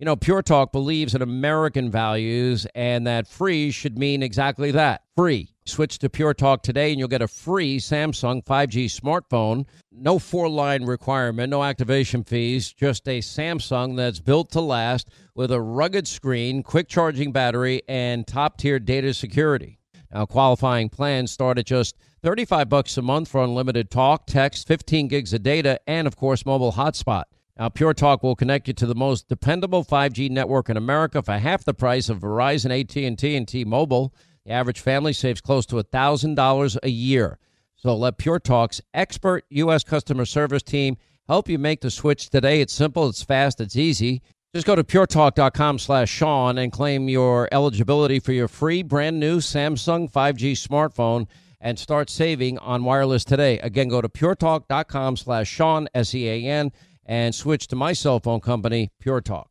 You 0.00 0.04
know, 0.04 0.14
Pure 0.14 0.42
Talk 0.42 0.70
believes 0.70 1.16
in 1.16 1.22
American 1.22 1.90
values 1.90 2.68
and 2.76 3.04
that 3.08 3.26
free 3.26 3.72
should 3.72 3.98
mean 3.98 4.22
exactly 4.22 4.70
that 4.70 5.02
free. 5.16 5.48
Switch 5.64 5.98
to 5.98 6.08
Pure 6.08 6.34
Talk 6.34 6.62
today 6.62 6.90
and 6.90 7.00
you'll 7.00 7.08
get 7.08 7.20
a 7.20 7.26
free 7.26 7.80
Samsung 7.80 8.44
5G 8.44 8.84
smartphone. 8.84 9.66
No 9.90 10.20
four 10.20 10.48
line 10.48 10.84
requirement, 10.84 11.50
no 11.50 11.64
activation 11.64 12.22
fees, 12.22 12.72
just 12.72 13.08
a 13.08 13.18
Samsung 13.18 13.96
that's 13.96 14.20
built 14.20 14.52
to 14.52 14.60
last 14.60 15.08
with 15.34 15.50
a 15.50 15.60
rugged 15.60 16.06
screen, 16.06 16.62
quick 16.62 16.86
charging 16.86 17.32
battery, 17.32 17.82
and 17.88 18.24
top 18.24 18.56
tier 18.56 18.78
data 18.78 19.12
security. 19.12 19.80
Now, 20.14 20.26
qualifying 20.26 20.90
plans 20.90 21.32
start 21.32 21.58
at 21.58 21.66
just 21.66 21.96
35 22.22 22.68
bucks 22.68 22.96
a 22.98 23.02
month 23.02 23.30
for 23.30 23.42
unlimited 23.42 23.90
talk, 23.90 24.26
text, 24.28 24.68
15 24.68 25.08
gigs 25.08 25.32
of 25.32 25.42
data, 25.42 25.80
and 25.88 26.06
of 26.06 26.14
course, 26.14 26.46
mobile 26.46 26.72
hotspot. 26.72 27.24
Now, 27.58 27.68
Pure 27.68 27.94
Talk 27.94 28.22
will 28.22 28.36
connect 28.36 28.68
you 28.68 28.74
to 28.74 28.86
the 28.86 28.94
most 28.94 29.28
dependable 29.28 29.84
5G 29.84 30.30
network 30.30 30.68
in 30.68 30.76
America 30.76 31.22
for 31.22 31.32
half 31.32 31.64
the 31.64 31.74
price 31.74 32.08
of 32.08 32.20
Verizon, 32.20 32.70
AT&T, 32.70 33.34
and 33.34 33.48
T-Mobile. 33.48 34.14
The 34.44 34.52
average 34.52 34.78
family 34.78 35.12
saves 35.12 35.40
close 35.40 35.66
to 35.66 35.76
$1,000 35.76 36.78
a 36.82 36.88
year. 36.88 37.38
So 37.74 37.96
let 37.96 38.16
Pure 38.16 38.40
Talk's 38.40 38.80
expert 38.94 39.44
U.S. 39.50 39.82
customer 39.82 40.24
service 40.24 40.62
team 40.62 40.96
help 41.26 41.48
you 41.48 41.58
make 41.58 41.80
the 41.80 41.90
switch 41.90 42.30
today. 42.30 42.60
It's 42.60 42.72
simple, 42.72 43.08
it's 43.08 43.22
fast, 43.22 43.60
it's 43.60 43.76
easy. 43.76 44.22
Just 44.54 44.66
go 44.66 44.76
to 44.76 44.84
puretalk.com 44.84 45.78
slash 45.78 46.08
Sean 46.08 46.58
and 46.58 46.72
claim 46.72 47.08
your 47.08 47.48
eligibility 47.52 48.20
for 48.20 48.32
your 48.32 48.48
free 48.48 48.82
brand 48.82 49.20
new 49.20 49.38
Samsung 49.38 50.10
5G 50.10 50.52
smartphone 50.52 51.26
and 51.60 51.78
start 51.78 52.08
saving 52.08 52.56
on 52.58 52.84
wireless 52.84 53.24
today. 53.24 53.58
Again, 53.58 53.88
go 53.88 54.00
to 54.00 54.08
puretalk.com 54.08 55.16
slash 55.16 55.48
Sean, 55.48 55.88
S-E-A-N, 55.92 56.72
and 57.08 57.34
switch 57.34 57.66
to 57.68 57.74
my 57.74 57.92
cell 57.92 58.20
phone 58.20 58.40
company, 58.40 58.92
Pure 59.00 59.22
Talk. 59.22 59.50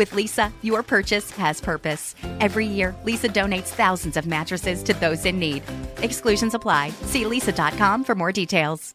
With 0.00 0.12
Leesa, 0.12 0.50
your 0.62 0.82
purchase 0.82 1.30
has 1.32 1.60
purpose. 1.60 2.14
Every 2.40 2.64
year, 2.64 2.96
Leesa 3.04 3.30
donates 3.30 3.66
thousands 3.66 4.16
of 4.16 4.24
mattresses 4.26 4.82
to 4.84 4.94
those 4.94 5.26
in 5.26 5.38
need. 5.38 5.62
Exclusions 5.98 6.54
apply. 6.54 6.88
See 7.02 7.24
leesa.com 7.24 8.04
for 8.04 8.14
more 8.14 8.32
details. 8.32 8.94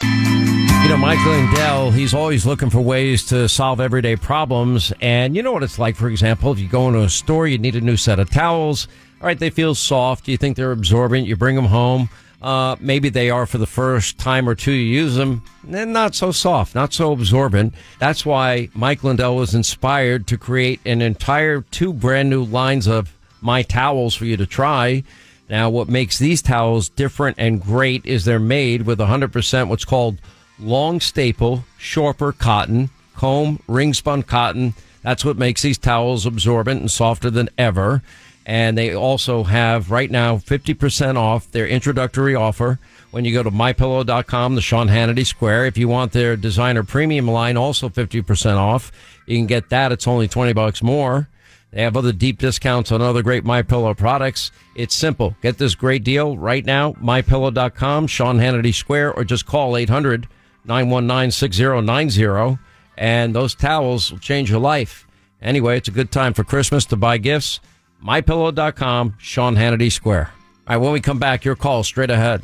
You 0.00 0.88
know, 0.88 0.96
Mike 0.96 1.18
Lindell, 1.26 1.90
he's 1.90 2.14
always 2.14 2.46
looking 2.46 2.70
for 2.70 2.80
ways 2.80 3.26
to 3.26 3.48
solve 3.48 3.80
everyday 3.80 4.14
problems. 4.14 4.92
And 5.00 5.34
you 5.34 5.42
know 5.42 5.50
what 5.50 5.64
it's 5.64 5.80
like, 5.80 5.96
for 5.96 6.08
example, 6.08 6.52
if 6.52 6.60
you 6.60 6.68
go 6.68 6.86
into 6.86 7.00
a 7.00 7.08
store, 7.08 7.48
you 7.48 7.58
need 7.58 7.74
a 7.74 7.80
new 7.80 7.96
set 7.96 8.20
of 8.20 8.30
towels. 8.30 8.86
All 9.20 9.26
right, 9.26 9.40
they 9.40 9.50
feel 9.50 9.74
soft. 9.74 10.28
You 10.28 10.36
think 10.36 10.56
they're 10.56 10.70
absorbent. 10.70 11.26
You 11.26 11.34
bring 11.34 11.56
them 11.56 11.64
home. 11.64 12.08
Uh, 12.42 12.74
maybe 12.80 13.08
they 13.08 13.30
are 13.30 13.46
for 13.46 13.58
the 13.58 13.66
first 13.66 14.18
time 14.18 14.48
or 14.48 14.54
two 14.54 14.72
you 14.72 15.02
use 15.02 15.14
them. 15.14 15.44
They're 15.62 15.86
not 15.86 16.16
so 16.16 16.32
soft, 16.32 16.74
not 16.74 16.92
so 16.92 17.12
absorbent. 17.12 17.74
That's 18.00 18.26
why 18.26 18.68
Mike 18.74 19.04
Lindell 19.04 19.36
was 19.36 19.54
inspired 19.54 20.26
to 20.26 20.36
create 20.36 20.80
an 20.84 21.00
entire 21.02 21.60
two 21.60 21.92
brand 21.92 22.30
new 22.30 22.42
lines 22.42 22.88
of 22.88 23.16
my 23.40 23.62
towels 23.62 24.14
for 24.14 24.24
you 24.24 24.36
to 24.36 24.46
try. 24.46 25.04
Now, 25.48 25.70
what 25.70 25.88
makes 25.88 26.18
these 26.18 26.42
towels 26.42 26.88
different 26.88 27.36
and 27.38 27.62
great 27.62 28.06
is 28.06 28.24
they're 28.24 28.40
made 28.40 28.82
with 28.82 28.98
100% 28.98 29.68
what's 29.68 29.84
called 29.84 30.18
long 30.58 30.98
staple, 30.98 31.64
Shorper 31.78 32.32
cotton, 32.32 32.90
comb, 33.14 33.60
ring 33.68 33.94
spun 33.94 34.22
cotton. 34.22 34.74
That's 35.02 35.24
what 35.24 35.36
makes 35.36 35.62
these 35.62 35.78
towels 35.78 36.26
absorbent 36.26 36.80
and 36.80 36.90
softer 36.90 37.30
than 37.30 37.50
ever. 37.58 38.02
And 38.44 38.76
they 38.76 38.94
also 38.94 39.44
have 39.44 39.90
right 39.90 40.10
now 40.10 40.36
50% 40.36 41.16
off 41.16 41.50
their 41.50 41.66
introductory 41.66 42.34
offer 42.34 42.78
when 43.12 43.24
you 43.24 43.32
go 43.32 43.42
to 43.42 43.50
mypillow.com, 43.50 44.54
the 44.54 44.60
Sean 44.60 44.88
Hannity 44.88 45.24
Square. 45.24 45.66
If 45.66 45.78
you 45.78 45.86
want 45.86 46.12
their 46.12 46.36
designer 46.36 46.82
premium 46.82 47.28
line, 47.28 47.56
also 47.56 47.88
50% 47.88 48.56
off. 48.56 48.90
You 49.26 49.38
can 49.38 49.46
get 49.46 49.68
that. 49.68 49.92
It's 49.92 50.08
only 50.08 50.28
20 50.28 50.52
bucks 50.54 50.82
more. 50.82 51.28
They 51.70 51.82
have 51.82 51.96
other 51.96 52.12
deep 52.12 52.38
discounts 52.38 52.90
on 52.90 53.00
other 53.00 53.22
great 53.22 53.44
MyPillow 53.44 53.96
products. 53.96 54.50
It's 54.74 54.94
simple. 54.94 55.36
Get 55.40 55.58
this 55.58 55.74
great 55.74 56.04
deal 56.04 56.36
right 56.36 56.64
now. 56.64 56.92
MyPillow.com, 56.94 58.08
Sean 58.08 58.38
Hannity 58.38 58.74
Square, 58.74 59.14
or 59.14 59.24
just 59.24 59.46
call 59.46 59.76
800 59.76 60.26
919 60.64 61.30
6090. 61.30 62.58
And 62.98 63.34
those 63.34 63.54
towels 63.54 64.10
will 64.10 64.18
change 64.18 64.50
your 64.50 64.60
life. 64.60 65.06
Anyway, 65.40 65.76
it's 65.78 65.88
a 65.88 65.92
good 65.92 66.10
time 66.10 66.34
for 66.34 66.44
Christmas 66.44 66.84
to 66.86 66.96
buy 66.96 67.18
gifts 67.18 67.60
mypillow.com, 68.02 69.14
Sean 69.18 69.56
Hannity 69.56 69.90
Square. 69.90 70.30
All 70.66 70.76
right, 70.76 70.82
when 70.82 70.92
we 70.92 71.00
come 71.00 71.18
back, 71.18 71.44
your 71.44 71.56
call 71.56 71.84
straight 71.84 72.10
ahead. 72.10 72.42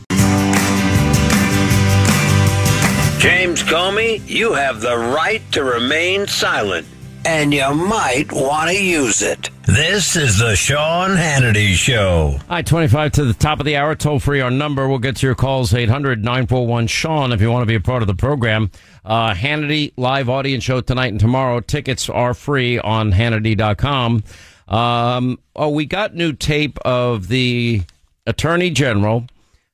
James 3.20 3.62
Comey, 3.64 4.26
you 4.28 4.52
have 4.52 4.80
the 4.80 4.96
right 4.96 5.42
to 5.52 5.64
remain 5.64 6.26
silent, 6.28 6.86
and 7.24 7.52
you 7.52 7.74
might 7.74 8.30
want 8.30 8.70
to 8.70 8.80
use 8.80 9.22
it. 9.22 9.50
This 9.66 10.16
is 10.16 10.38
the 10.38 10.54
Sean 10.56 11.10
Hannity 11.10 11.74
Show. 11.74 12.38
All 12.38 12.48
right, 12.48 12.64
25 12.64 13.12
to 13.12 13.24
the 13.24 13.34
top 13.34 13.58
of 13.58 13.66
the 13.66 13.76
hour, 13.76 13.94
toll 13.94 14.18
free 14.20 14.40
our 14.40 14.50
number. 14.50 14.88
We'll 14.88 14.98
get 14.98 15.16
to 15.16 15.26
your 15.26 15.34
calls 15.34 15.74
800 15.74 16.24
941 16.24 16.86
Sean 16.86 17.32
if 17.32 17.40
you 17.40 17.50
want 17.50 17.62
to 17.62 17.66
be 17.66 17.74
a 17.74 17.80
part 17.80 18.02
of 18.02 18.06
the 18.06 18.14
program. 18.14 18.70
Uh, 19.04 19.34
Hannity 19.34 19.92
live 19.96 20.28
audience 20.28 20.62
show 20.64 20.80
tonight 20.80 21.08
and 21.08 21.20
tomorrow. 21.20 21.60
Tickets 21.60 22.08
are 22.08 22.34
free 22.34 22.78
on 22.78 23.12
Hannity.com. 23.12 24.22
Um, 24.68 25.38
oh, 25.56 25.70
we 25.70 25.86
got 25.86 26.14
new 26.14 26.32
tape 26.32 26.78
of 26.80 27.28
the 27.28 27.82
Attorney 28.26 28.70
General 28.70 29.26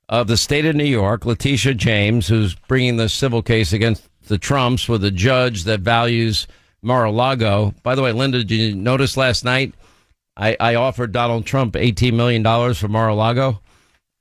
of 0.09 0.27
the 0.29 0.37
state 0.37 0.65
of 0.67 0.77
New 0.77 0.85
York, 0.85 1.25
Letitia 1.27 1.75
James, 1.75 2.29
who's 2.29 2.55
bringing 2.55 2.97
the 2.97 3.09
civil 3.09 3.43
case 3.43 3.73
against 3.73 4.09
the 4.29 4.39
Trumps 4.39 4.89
with 4.89 5.05
a 5.05 5.11
judge 5.11 5.65
that 5.65 5.81
values 5.81 6.47
Mar-a-Lago. 6.83 7.75
By 7.83 7.95
the 7.95 8.03
way, 8.03 8.13
Linda, 8.13 8.39
did 8.45 8.51
you 8.51 8.75
notice 8.75 9.17
last 9.17 9.45
night 9.45 9.75
I, 10.37 10.57
I 10.61 10.75
offered 10.77 11.13
Donald 11.13 11.47
Trump 11.47 11.75
$18 11.75 12.13
million 12.15 12.75
for 12.75 12.89
Mar-a-Lago? 12.89 13.61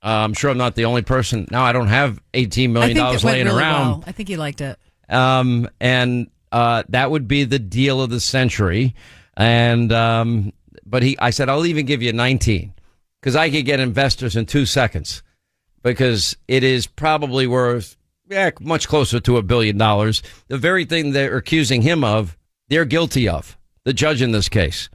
Uh, 0.02 0.08
I'm 0.08 0.34
sure 0.34 0.50
I'm 0.50 0.58
not 0.58 0.74
the 0.74 0.84
only 0.86 1.02
person. 1.02 1.46
Now 1.50 1.64
I 1.64 1.72
don't 1.72 1.86
have 1.88 2.20
18 2.34 2.70
I 2.70 2.72
million 2.72 2.88
think 2.88 2.98
it 2.98 3.00
dollars 3.00 3.24
laying 3.24 3.46
really 3.46 3.58
around. 3.58 3.88
well. 3.88 4.04
I 4.06 4.12
think 4.12 4.28
he 4.28 4.36
liked 4.36 4.60
it. 4.60 4.78
Um, 5.08 5.68
and 5.80 6.30
uh, 6.52 6.82
that 6.88 7.10
would 7.10 7.28
be 7.28 7.44
the 7.44 7.58
deal 7.58 8.02
of 8.02 8.10
the 8.10 8.20
century. 8.20 8.94
And 9.36 9.92
um, 9.92 10.52
but 10.86 11.02
he, 11.02 11.18
I 11.18 11.30
said, 11.30 11.48
I'll 11.48 11.66
even 11.66 11.86
give 11.86 12.02
you 12.02 12.12
19 12.12 12.72
because 13.20 13.36
I 13.36 13.50
could 13.50 13.64
get 13.64 13.80
investors 13.80 14.36
in 14.36 14.46
two 14.46 14.66
seconds 14.66 15.22
because 15.82 16.36
it 16.48 16.62
is 16.62 16.86
probably 16.86 17.46
worth 17.46 17.96
yeah, 18.28 18.50
much 18.60 18.88
closer 18.88 19.20
to 19.20 19.36
a 19.36 19.42
billion 19.42 19.76
dollars. 19.76 20.22
The 20.48 20.58
very 20.58 20.84
thing 20.84 21.12
they're 21.12 21.36
accusing 21.36 21.82
him 21.82 22.02
of, 22.04 22.36
they're 22.68 22.86
guilty 22.86 23.28
of. 23.28 23.56
The 23.84 23.92
judge 23.92 24.22
in 24.22 24.32
this 24.32 24.48
case. 24.48 24.88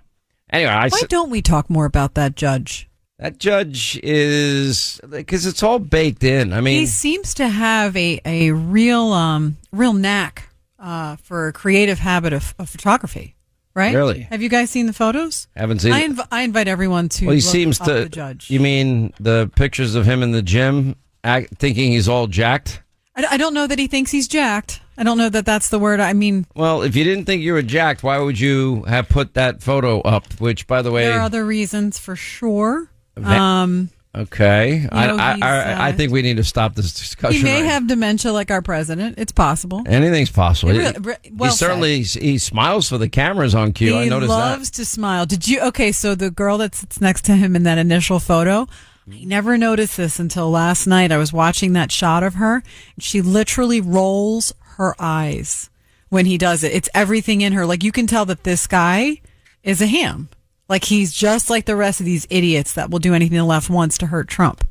Anyway, 0.49 0.71
I 0.71 0.87
Why 0.89 1.01
don't 1.07 1.29
we 1.29 1.43
talk 1.43 1.69
more 1.69 1.85
about 1.85 2.15
that 2.15 2.35
judge? 2.35 2.89
that 3.19 3.37
judge 3.37 3.99
is 4.01 4.99
because 5.09 5.45
it's 5.45 5.61
all 5.61 5.77
baked 5.77 6.23
in. 6.23 6.53
I 6.53 6.61
mean, 6.61 6.79
he 6.79 6.85
seems 6.85 7.33
to 7.35 7.47
have 7.47 7.95
a, 7.95 8.19
a 8.25 8.51
real 8.51 9.11
um 9.13 9.57
real 9.71 9.93
knack 9.93 10.49
uh, 10.79 11.17
for 11.17 11.47
a 11.47 11.53
creative 11.53 11.99
habit 11.99 12.33
of, 12.33 12.55
of 12.57 12.69
photography. 12.69 13.35
Right? 13.79 13.95
Really? 13.95 14.21
Have 14.23 14.41
you 14.41 14.49
guys 14.49 14.69
seen 14.69 14.87
the 14.87 14.93
photos? 14.93 15.47
Haven't 15.55 15.79
seen 15.79 15.93
I, 15.93 16.05
inv- 16.05 16.27
I 16.31 16.41
invite 16.41 16.67
everyone 16.67 17.07
to. 17.09 17.27
well, 17.27 17.35
he 17.35 17.39
seems 17.41 17.79
to. 17.79 17.93
The 17.93 18.09
judge. 18.09 18.49
You 18.49 18.59
mean 18.59 19.13
the 19.21 19.49
pictures 19.55 19.95
of 19.95 20.05
him 20.05 20.21
in 20.21 20.31
the 20.31 20.41
gym, 20.41 20.95
act, 21.23 21.57
thinking 21.59 21.93
he's 21.93 22.09
all 22.09 22.27
jacked? 22.27 22.81
I, 23.15 23.25
I 23.31 23.37
don't 23.37 23.53
know 23.53 23.67
that 23.67 23.79
he 23.79 23.87
thinks 23.87 24.11
he's 24.11 24.27
jacked. 24.27 24.81
I 24.97 25.03
don't 25.03 25.17
know 25.17 25.29
that 25.29 25.45
that's 25.45 25.69
the 25.69 25.79
word. 25.79 26.01
I 26.01 26.11
mean, 26.11 26.45
Well, 26.55 26.81
if 26.81 26.93
you 26.97 27.05
didn't 27.05 27.23
think 27.23 27.41
you 27.41 27.53
were 27.53 27.61
jacked, 27.61 28.03
why 28.03 28.19
would 28.19 28.37
you 28.37 28.83
have 28.83 29.07
put 29.07 29.35
that 29.35 29.63
photo 29.63 30.01
up? 30.01 30.25
Which, 30.41 30.67
by 30.67 30.81
the 30.81 30.91
way, 30.91 31.05
there 31.05 31.19
are 31.19 31.21
other 31.21 31.45
reasons 31.45 31.97
for 31.97 32.17
sure. 32.17 32.91
Um, 33.15 33.91
okay, 34.15 34.87
I, 34.91 35.09
I, 35.09 35.37
I, 35.41 35.87
I 35.89 35.91
think 35.91 36.11
we 36.11 36.21
need 36.21 36.37
to 36.37 36.43
stop 36.43 36.75
this 36.75 36.93
discussion. 36.93 37.37
he 37.37 37.43
may 37.43 37.61
right 37.61 37.69
have 37.71 37.87
dementia 37.87 38.31
like 38.33 38.51
our 38.51 38.61
president. 38.61 39.15
It's 39.17 39.31
possible. 39.31 39.83
Anything's 39.85 40.31
possible. 40.31 40.73
Really- 40.73 41.15
well 41.31 41.51
he 41.51 41.55
certainly 41.55 42.01
he 42.03 42.37
smiles 42.37 42.89
for 42.89 42.97
the 42.97 43.09
cameras 43.09 43.53
on 43.55 43.73
cue. 43.73 43.95
I 43.97 44.07
noticed 44.09 44.29
that. 44.29 44.35
he 44.35 44.51
loves 44.51 44.71
to 44.71 44.85
smile. 44.85 45.25
Did 45.25 45.47
you? 45.47 45.61
Okay, 45.61 45.91
so 45.91 46.15
the 46.15 46.31
girl 46.31 46.57
that 46.59 46.75
sits 46.75 46.99
next 47.01 47.23
to 47.25 47.35
him 47.35 47.55
in 47.55 47.63
that 47.63 47.77
initial 47.77 48.19
photo, 48.19 48.67
I 49.11 49.23
never 49.23 49.57
noticed 49.57 49.97
this 49.97 50.19
until 50.19 50.49
last 50.49 50.87
night. 50.87 51.11
I 51.11 51.17
was 51.17 51.31
watching 51.33 51.73
that 51.73 51.91
shot 51.91 52.23
of 52.23 52.35
her. 52.35 52.63
She 52.99 53.21
literally 53.21 53.81
rolls 53.81 54.53
her 54.77 54.95
eyes 54.99 55.69
when 56.09 56.25
he 56.25 56.37
does 56.37 56.63
it. 56.63 56.71
It's 56.73 56.89
everything 56.93 57.41
in 57.41 57.53
her. 57.53 57.65
Like 57.65 57.83
you 57.83 57.91
can 57.91 58.07
tell 58.07 58.25
that 58.25 58.43
this 58.43 58.65
guy 58.67 59.21
is 59.63 59.81
a 59.81 59.87
ham. 59.87 60.29
Like 60.69 60.83
he's 60.83 61.11
just 61.11 61.49
like 61.49 61.65
the 61.65 61.75
rest 61.75 61.99
of 61.99 62.05
these 62.05 62.27
idiots 62.29 62.73
that 62.73 62.91
will 62.91 62.99
do 62.99 63.13
anything 63.13 63.37
the 63.37 63.43
left 63.43 63.69
wants 63.69 63.97
to 63.97 64.05
hurt 64.05 64.27
Trump. 64.27 64.65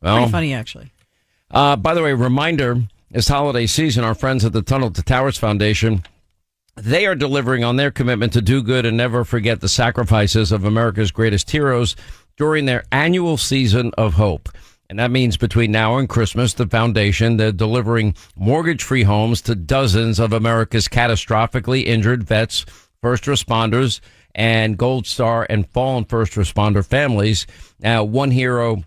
Well, 0.00 0.16
Pretty 0.16 0.32
funny, 0.32 0.54
actually. 0.54 0.90
Uh, 1.50 1.76
by 1.76 1.94
the 1.94 2.02
way, 2.02 2.14
reminder: 2.14 2.82
this 3.10 3.28
holiday 3.28 3.66
season, 3.66 4.04
our 4.04 4.14
friends 4.14 4.44
at 4.44 4.52
the 4.52 4.62
Tunnel 4.62 4.90
to 4.90 5.02
Towers 5.02 5.36
Foundation, 5.36 6.02
they 6.76 7.06
are 7.06 7.14
delivering 7.14 7.64
on 7.64 7.76
their 7.76 7.90
commitment 7.90 8.32
to 8.32 8.40
do 8.40 8.62
good 8.62 8.86
and 8.86 8.96
never 8.96 9.24
forget 9.24 9.60
the 9.60 9.68
sacrifices 9.68 10.50
of 10.50 10.64
America's 10.64 11.10
greatest 11.10 11.50
heroes 11.50 11.94
during 12.36 12.66
their 12.66 12.84
annual 12.92 13.36
season 13.36 13.92
of 13.98 14.14
hope. 14.14 14.48
And 14.88 14.98
that 14.98 15.10
means 15.10 15.36
between 15.36 15.70
now 15.70 15.98
and 15.98 16.08
Christmas, 16.08 16.54
the 16.54 16.66
foundation, 16.66 17.36
they're 17.36 17.52
delivering 17.52 18.14
mortgage-free 18.36 19.02
homes 19.02 19.42
to 19.42 19.54
dozens 19.54 20.18
of 20.18 20.32
America's 20.32 20.88
catastrophically 20.88 21.84
injured 21.84 22.24
vets, 22.24 22.64
first 23.02 23.24
responders, 23.24 24.00
and 24.38 24.78
Gold 24.78 25.04
Star 25.04 25.44
and 25.50 25.68
fallen 25.68 26.04
first 26.04 26.34
responder 26.34 26.86
families. 26.86 27.44
Now, 27.80 28.04
one 28.04 28.30
hero 28.30 28.84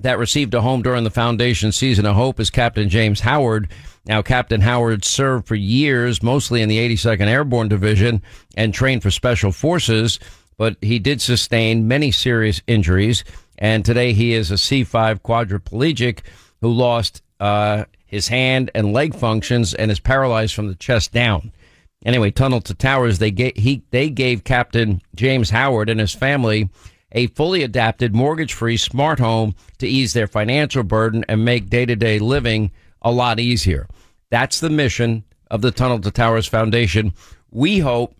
that 0.00 0.18
received 0.18 0.54
a 0.54 0.62
home 0.62 0.80
during 0.80 1.04
the 1.04 1.10
foundation 1.10 1.70
season 1.70 2.06
of 2.06 2.16
hope 2.16 2.40
is 2.40 2.48
Captain 2.48 2.88
James 2.88 3.20
Howard. 3.20 3.68
Now, 4.06 4.22
Captain 4.22 4.62
Howard 4.62 5.04
served 5.04 5.46
for 5.46 5.54
years, 5.54 6.22
mostly 6.22 6.62
in 6.62 6.70
the 6.70 6.78
82nd 6.78 7.26
Airborne 7.26 7.68
Division 7.68 8.22
and 8.56 8.72
trained 8.72 9.02
for 9.02 9.10
Special 9.10 9.52
Forces, 9.52 10.18
but 10.56 10.76
he 10.80 10.98
did 10.98 11.20
sustain 11.20 11.86
many 11.86 12.10
serious 12.10 12.62
injuries. 12.66 13.22
And 13.58 13.84
today 13.84 14.14
he 14.14 14.32
is 14.32 14.50
a 14.50 14.54
C5 14.54 15.20
quadriplegic 15.20 16.20
who 16.62 16.72
lost 16.72 17.22
uh, 17.38 17.84
his 18.06 18.28
hand 18.28 18.70
and 18.74 18.94
leg 18.94 19.14
functions 19.14 19.74
and 19.74 19.90
is 19.90 20.00
paralyzed 20.00 20.54
from 20.54 20.68
the 20.68 20.74
chest 20.74 21.12
down. 21.12 21.52
Anyway, 22.04 22.30
Tunnel 22.30 22.60
to 22.62 22.74
Towers, 22.74 23.18
they 23.18 23.30
gave, 23.30 23.56
he, 23.56 23.82
they 23.90 24.08
gave 24.08 24.44
Captain 24.44 25.02
James 25.14 25.50
Howard 25.50 25.90
and 25.90 26.00
his 26.00 26.14
family 26.14 26.70
a 27.12 27.26
fully 27.28 27.62
adapted, 27.62 28.14
mortgage 28.14 28.54
free 28.54 28.76
smart 28.76 29.18
home 29.18 29.54
to 29.78 29.86
ease 29.86 30.12
their 30.12 30.26
financial 30.26 30.82
burden 30.82 31.24
and 31.28 31.44
make 31.44 31.68
day 31.68 31.84
to 31.84 31.96
day 31.96 32.18
living 32.18 32.70
a 33.02 33.10
lot 33.10 33.40
easier. 33.40 33.86
That's 34.30 34.60
the 34.60 34.70
mission 34.70 35.24
of 35.50 35.60
the 35.60 35.72
Tunnel 35.72 36.00
to 36.00 36.10
Towers 36.10 36.46
Foundation. 36.46 37.12
We 37.50 37.80
hope 37.80 38.14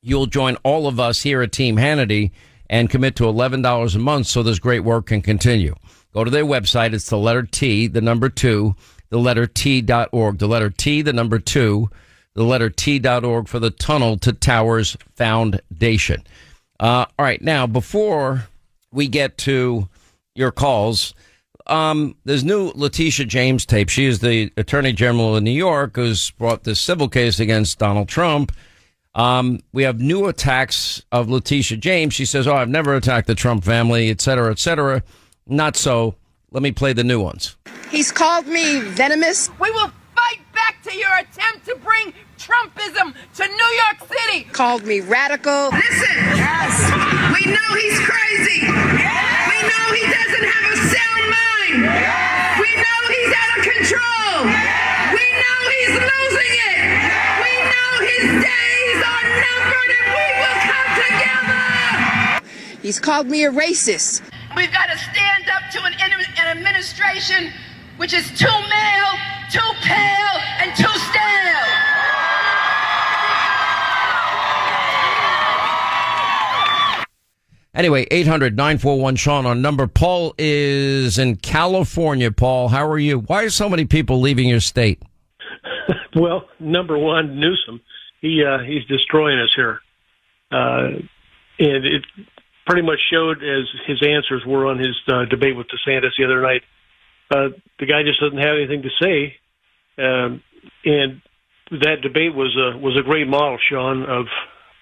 you'll 0.00 0.26
join 0.26 0.56
all 0.62 0.86
of 0.86 1.00
us 1.00 1.22
here 1.22 1.42
at 1.42 1.52
Team 1.52 1.76
Hannity 1.76 2.30
and 2.68 2.88
commit 2.88 3.16
to 3.16 3.24
$11 3.24 3.94
a 3.94 3.98
month 3.98 4.28
so 4.28 4.42
this 4.42 4.60
great 4.60 4.84
work 4.84 5.06
can 5.06 5.22
continue. 5.22 5.74
Go 6.14 6.24
to 6.24 6.30
their 6.30 6.44
website. 6.44 6.92
It's 6.92 7.10
the 7.10 7.18
letter 7.18 7.42
T, 7.42 7.88
the 7.88 8.00
number 8.00 8.28
two, 8.28 8.76
the 9.10 9.18
letter 9.18 9.46
T.org, 9.46 10.38
the 10.38 10.48
letter 10.48 10.70
T, 10.70 11.02
the 11.02 11.12
number 11.12 11.38
two, 11.40 11.90
the 12.34 12.44
letter 12.44 12.70
T.org 12.70 13.48
for 13.48 13.58
the 13.58 13.70
Tunnel 13.70 14.16
to 14.18 14.32
Towers 14.32 14.96
Foundation. 15.16 16.22
Uh, 16.78 17.06
all 17.18 17.24
right. 17.24 17.42
Now, 17.42 17.66
before 17.66 18.48
we 18.92 19.08
get 19.08 19.36
to 19.38 19.88
your 20.34 20.50
calls, 20.50 21.14
um, 21.66 22.16
there's 22.24 22.44
new 22.44 22.72
Letitia 22.74 23.26
James 23.26 23.66
tape. 23.66 23.88
She 23.88 24.06
is 24.06 24.20
the 24.20 24.52
Attorney 24.56 24.92
General 24.92 25.36
of 25.36 25.42
New 25.42 25.50
York 25.50 25.96
who's 25.96 26.30
brought 26.32 26.64
this 26.64 26.80
civil 26.80 27.08
case 27.08 27.38
against 27.38 27.78
Donald 27.78 28.08
Trump. 28.08 28.52
Um, 29.14 29.60
we 29.72 29.82
have 29.82 30.00
new 30.00 30.26
attacks 30.26 31.04
of 31.10 31.28
Letitia 31.28 31.78
James. 31.78 32.14
She 32.14 32.24
says, 32.24 32.46
"Oh, 32.46 32.54
I've 32.54 32.68
never 32.68 32.94
attacked 32.94 33.26
the 33.26 33.34
Trump 33.34 33.64
family, 33.64 34.08
et 34.08 34.20
cetera, 34.20 34.50
et 34.50 34.58
cetera." 34.58 35.02
Not 35.46 35.76
so. 35.76 36.14
Let 36.52 36.62
me 36.62 36.72
play 36.72 36.92
the 36.92 37.04
new 37.04 37.20
ones. 37.20 37.56
He's 37.90 38.10
called 38.12 38.46
me 38.46 38.80
venomous. 38.80 39.50
We 39.60 39.70
will 39.70 39.88
fight 39.88 39.99
back 40.60 40.82
to 40.82 40.96
your 40.96 41.14
attempt 41.18 41.64
to 41.66 41.74
bring 41.76 42.12
Trumpism 42.38 43.14
to 43.36 43.44
New 43.46 43.70
York 43.82 43.98
City. 44.08 44.44
Called 44.52 44.84
me 44.84 45.00
radical. 45.00 45.70
Listen, 45.70 46.16
yes, 46.36 46.74
we 47.34 47.42
know 47.50 47.68
he's 47.80 47.98
crazy. 48.00 48.60
We 48.68 49.58
know 49.70 49.84
he 49.96 50.04
doesn't 50.18 50.46
have 50.52 50.66
a 50.72 50.78
sound 50.92 51.24
mind. 51.40 51.80
We 52.60 52.70
know 52.76 52.98
he's 53.14 53.32
out 53.42 53.50
of 53.56 53.62
control. 53.72 54.34
We 55.16 55.24
know 55.42 55.58
he's 55.74 55.94
losing 56.10 56.52
it. 56.68 56.78
We 57.44 57.52
know 57.72 57.90
his 58.12 58.26
days 58.44 58.98
are 59.14 59.26
numbered 59.44 59.90
and 59.96 60.06
we 60.16 60.26
will 60.40 60.60
come 60.68 60.90
together. 61.04 61.64
He's 62.82 62.98
called 63.00 63.26
me 63.28 63.44
a 63.44 63.50
racist. 63.50 64.22
We've 64.56 64.72
got 64.72 64.86
to 64.90 64.98
stand 64.98 65.48
up 65.48 65.70
to 65.72 65.78
an, 65.84 65.94
an 66.00 66.56
administration 66.58 67.52
which 67.96 68.12
is 68.14 68.26
too 68.38 68.46
male, 68.46 69.12
too 69.52 69.72
pale, 69.82 70.09
Anyway, 77.74 78.06
800 78.10 78.56
941 78.56 79.16
Sean 79.16 79.46
on 79.46 79.62
number. 79.62 79.86
Paul 79.86 80.34
is 80.38 81.18
in 81.18 81.36
California. 81.36 82.32
Paul, 82.32 82.68
how 82.68 82.86
are 82.86 82.98
you? 82.98 83.20
Why 83.20 83.44
are 83.44 83.50
so 83.50 83.68
many 83.68 83.84
people 83.84 84.20
leaving 84.20 84.48
your 84.48 84.60
state? 84.60 85.02
Well, 86.12 86.48
number 86.58 86.98
one, 86.98 87.38
Newsom, 87.38 87.80
he 88.20 88.44
uh, 88.44 88.58
he's 88.64 88.84
destroying 88.86 89.38
us 89.38 89.52
here, 89.54 89.80
uh, 90.50 90.88
and 91.60 91.86
it 91.86 92.04
pretty 92.66 92.82
much 92.82 92.98
showed 93.12 93.38
as 93.44 93.64
his 93.86 94.02
answers 94.02 94.42
were 94.44 94.66
on 94.66 94.78
his 94.78 94.96
uh, 95.06 95.24
debate 95.26 95.56
with 95.56 95.68
DeSantis 95.68 96.10
the 96.18 96.24
other 96.24 96.42
night. 96.42 96.62
Uh, 97.30 97.50
the 97.78 97.86
guy 97.86 98.02
just 98.02 98.20
doesn't 98.20 98.38
have 98.38 98.56
anything 98.56 98.82
to 98.82 98.90
say, 99.00 99.36
um, 100.02 100.42
and 100.84 101.22
that 101.70 102.00
debate 102.02 102.34
was 102.34 102.56
a 102.56 102.76
was 102.76 102.98
a 102.98 103.02
great 103.02 103.28
model, 103.28 103.58
Sean, 103.68 104.02
of 104.02 104.26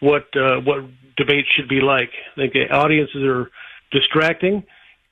what 0.01 0.35
uh, 0.35 0.61
what 0.61 0.85
debates 1.19 1.49
should 1.55 1.69
be 1.69 1.81
like. 1.81 2.11
I 2.37 2.49
think 2.49 2.55
audiences 2.71 3.23
are 3.23 3.51
distracting, 3.91 4.65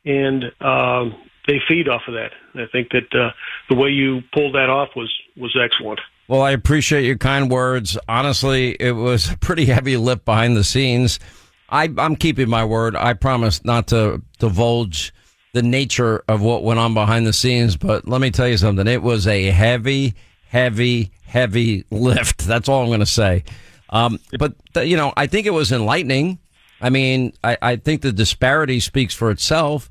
and 0.07 0.45
um, 0.61 1.15
they 1.47 1.61
feed 1.69 1.89
off 1.89 2.03
of 2.09 2.15
that. 2.15 2.31
I 2.55 2.67
think 2.73 2.91
that 2.91 3.15
uh, 3.15 3.33
the 3.69 3.75
way 3.77 3.91
you 3.91 4.23
pulled 4.33 4.55
that 4.55 4.71
off 4.71 4.91
was 4.97 5.13
was 5.37 5.55
excellent. 5.63 6.01
Well, 6.29 6.43
I 6.43 6.53
appreciate 6.53 7.05
your 7.05 7.19
kind 7.19 7.51
words. 7.51 7.99
Honestly, 8.09 8.77
it 8.81 8.93
was 8.93 9.31
a 9.31 9.37
pretty 9.37 9.67
heavy 9.67 9.97
lift 9.97 10.25
behind 10.25 10.57
the 10.57 10.65
scenes. 10.65 11.21
I, 11.69 11.93
I'm 11.99 12.17
keeping 12.17 12.49
my 12.49 12.65
word. 12.65 12.97
I 12.97 13.15
promise 13.15 13.65
not 13.65 13.89
to 13.89 14.23
divulge 14.39 15.13
the 15.53 15.63
nature 15.63 16.25
of 16.29 16.43
what 16.43 16.65
went 16.65 16.81
on 16.81 16.95
behind 16.95 17.27
the 17.27 17.33
scenes, 17.33 17.77
but 17.77 18.09
let 18.09 18.21
me 18.21 18.31
tell 18.31 18.49
you 18.49 18.57
something. 18.57 18.87
It 18.87 19.03
was 19.03 19.27
a 19.27 19.45
heavy, 19.45 20.15
heavy, 20.49 21.13
heavy 21.25 21.85
lift. 21.91 22.39
That's 22.41 22.69
all 22.69 22.83
I'm 22.83 22.89
going 22.89 23.01
to 23.01 23.07
say. 23.07 23.45
Um, 23.91 24.19
but, 24.39 24.55
th- 24.75 24.89
you 24.89 24.97
know, 24.97 25.13
I 25.17 25.27
think 25.27 25.47
it 25.47 25.51
was 25.51 25.73
enlightening. 25.73 26.39
I 26.81 26.91
mean, 26.91 27.33
I, 27.43 27.57
I 27.63 27.77
think 27.77 28.03
the 28.03 28.13
disparity 28.13 28.81
speaks 28.81 29.15
for 29.15 29.31
itself. 29.31 29.89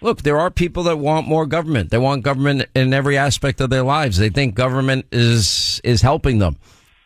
look, 0.00 0.22
there 0.22 0.38
are 0.38 0.50
people 0.50 0.84
that 0.84 0.98
want 0.98 1.26
more 1.26 1.46
government. 1.46 1.90
They 1.90 1.98
want 1.98 2.22
government 2.22 2.66
in 2.74 2.92
every 2.94 3.16
aspect 3.16 3.60
of 3.60 3.70
their 3.70 3.82
lives. 3.82 4.18
They 4.18 4.28
think 4.28 4.54
government 4.54 5.06
is 5.12 5.80
is 5.84 6.02
helping 6.02 6.38
them. 6.38 6.56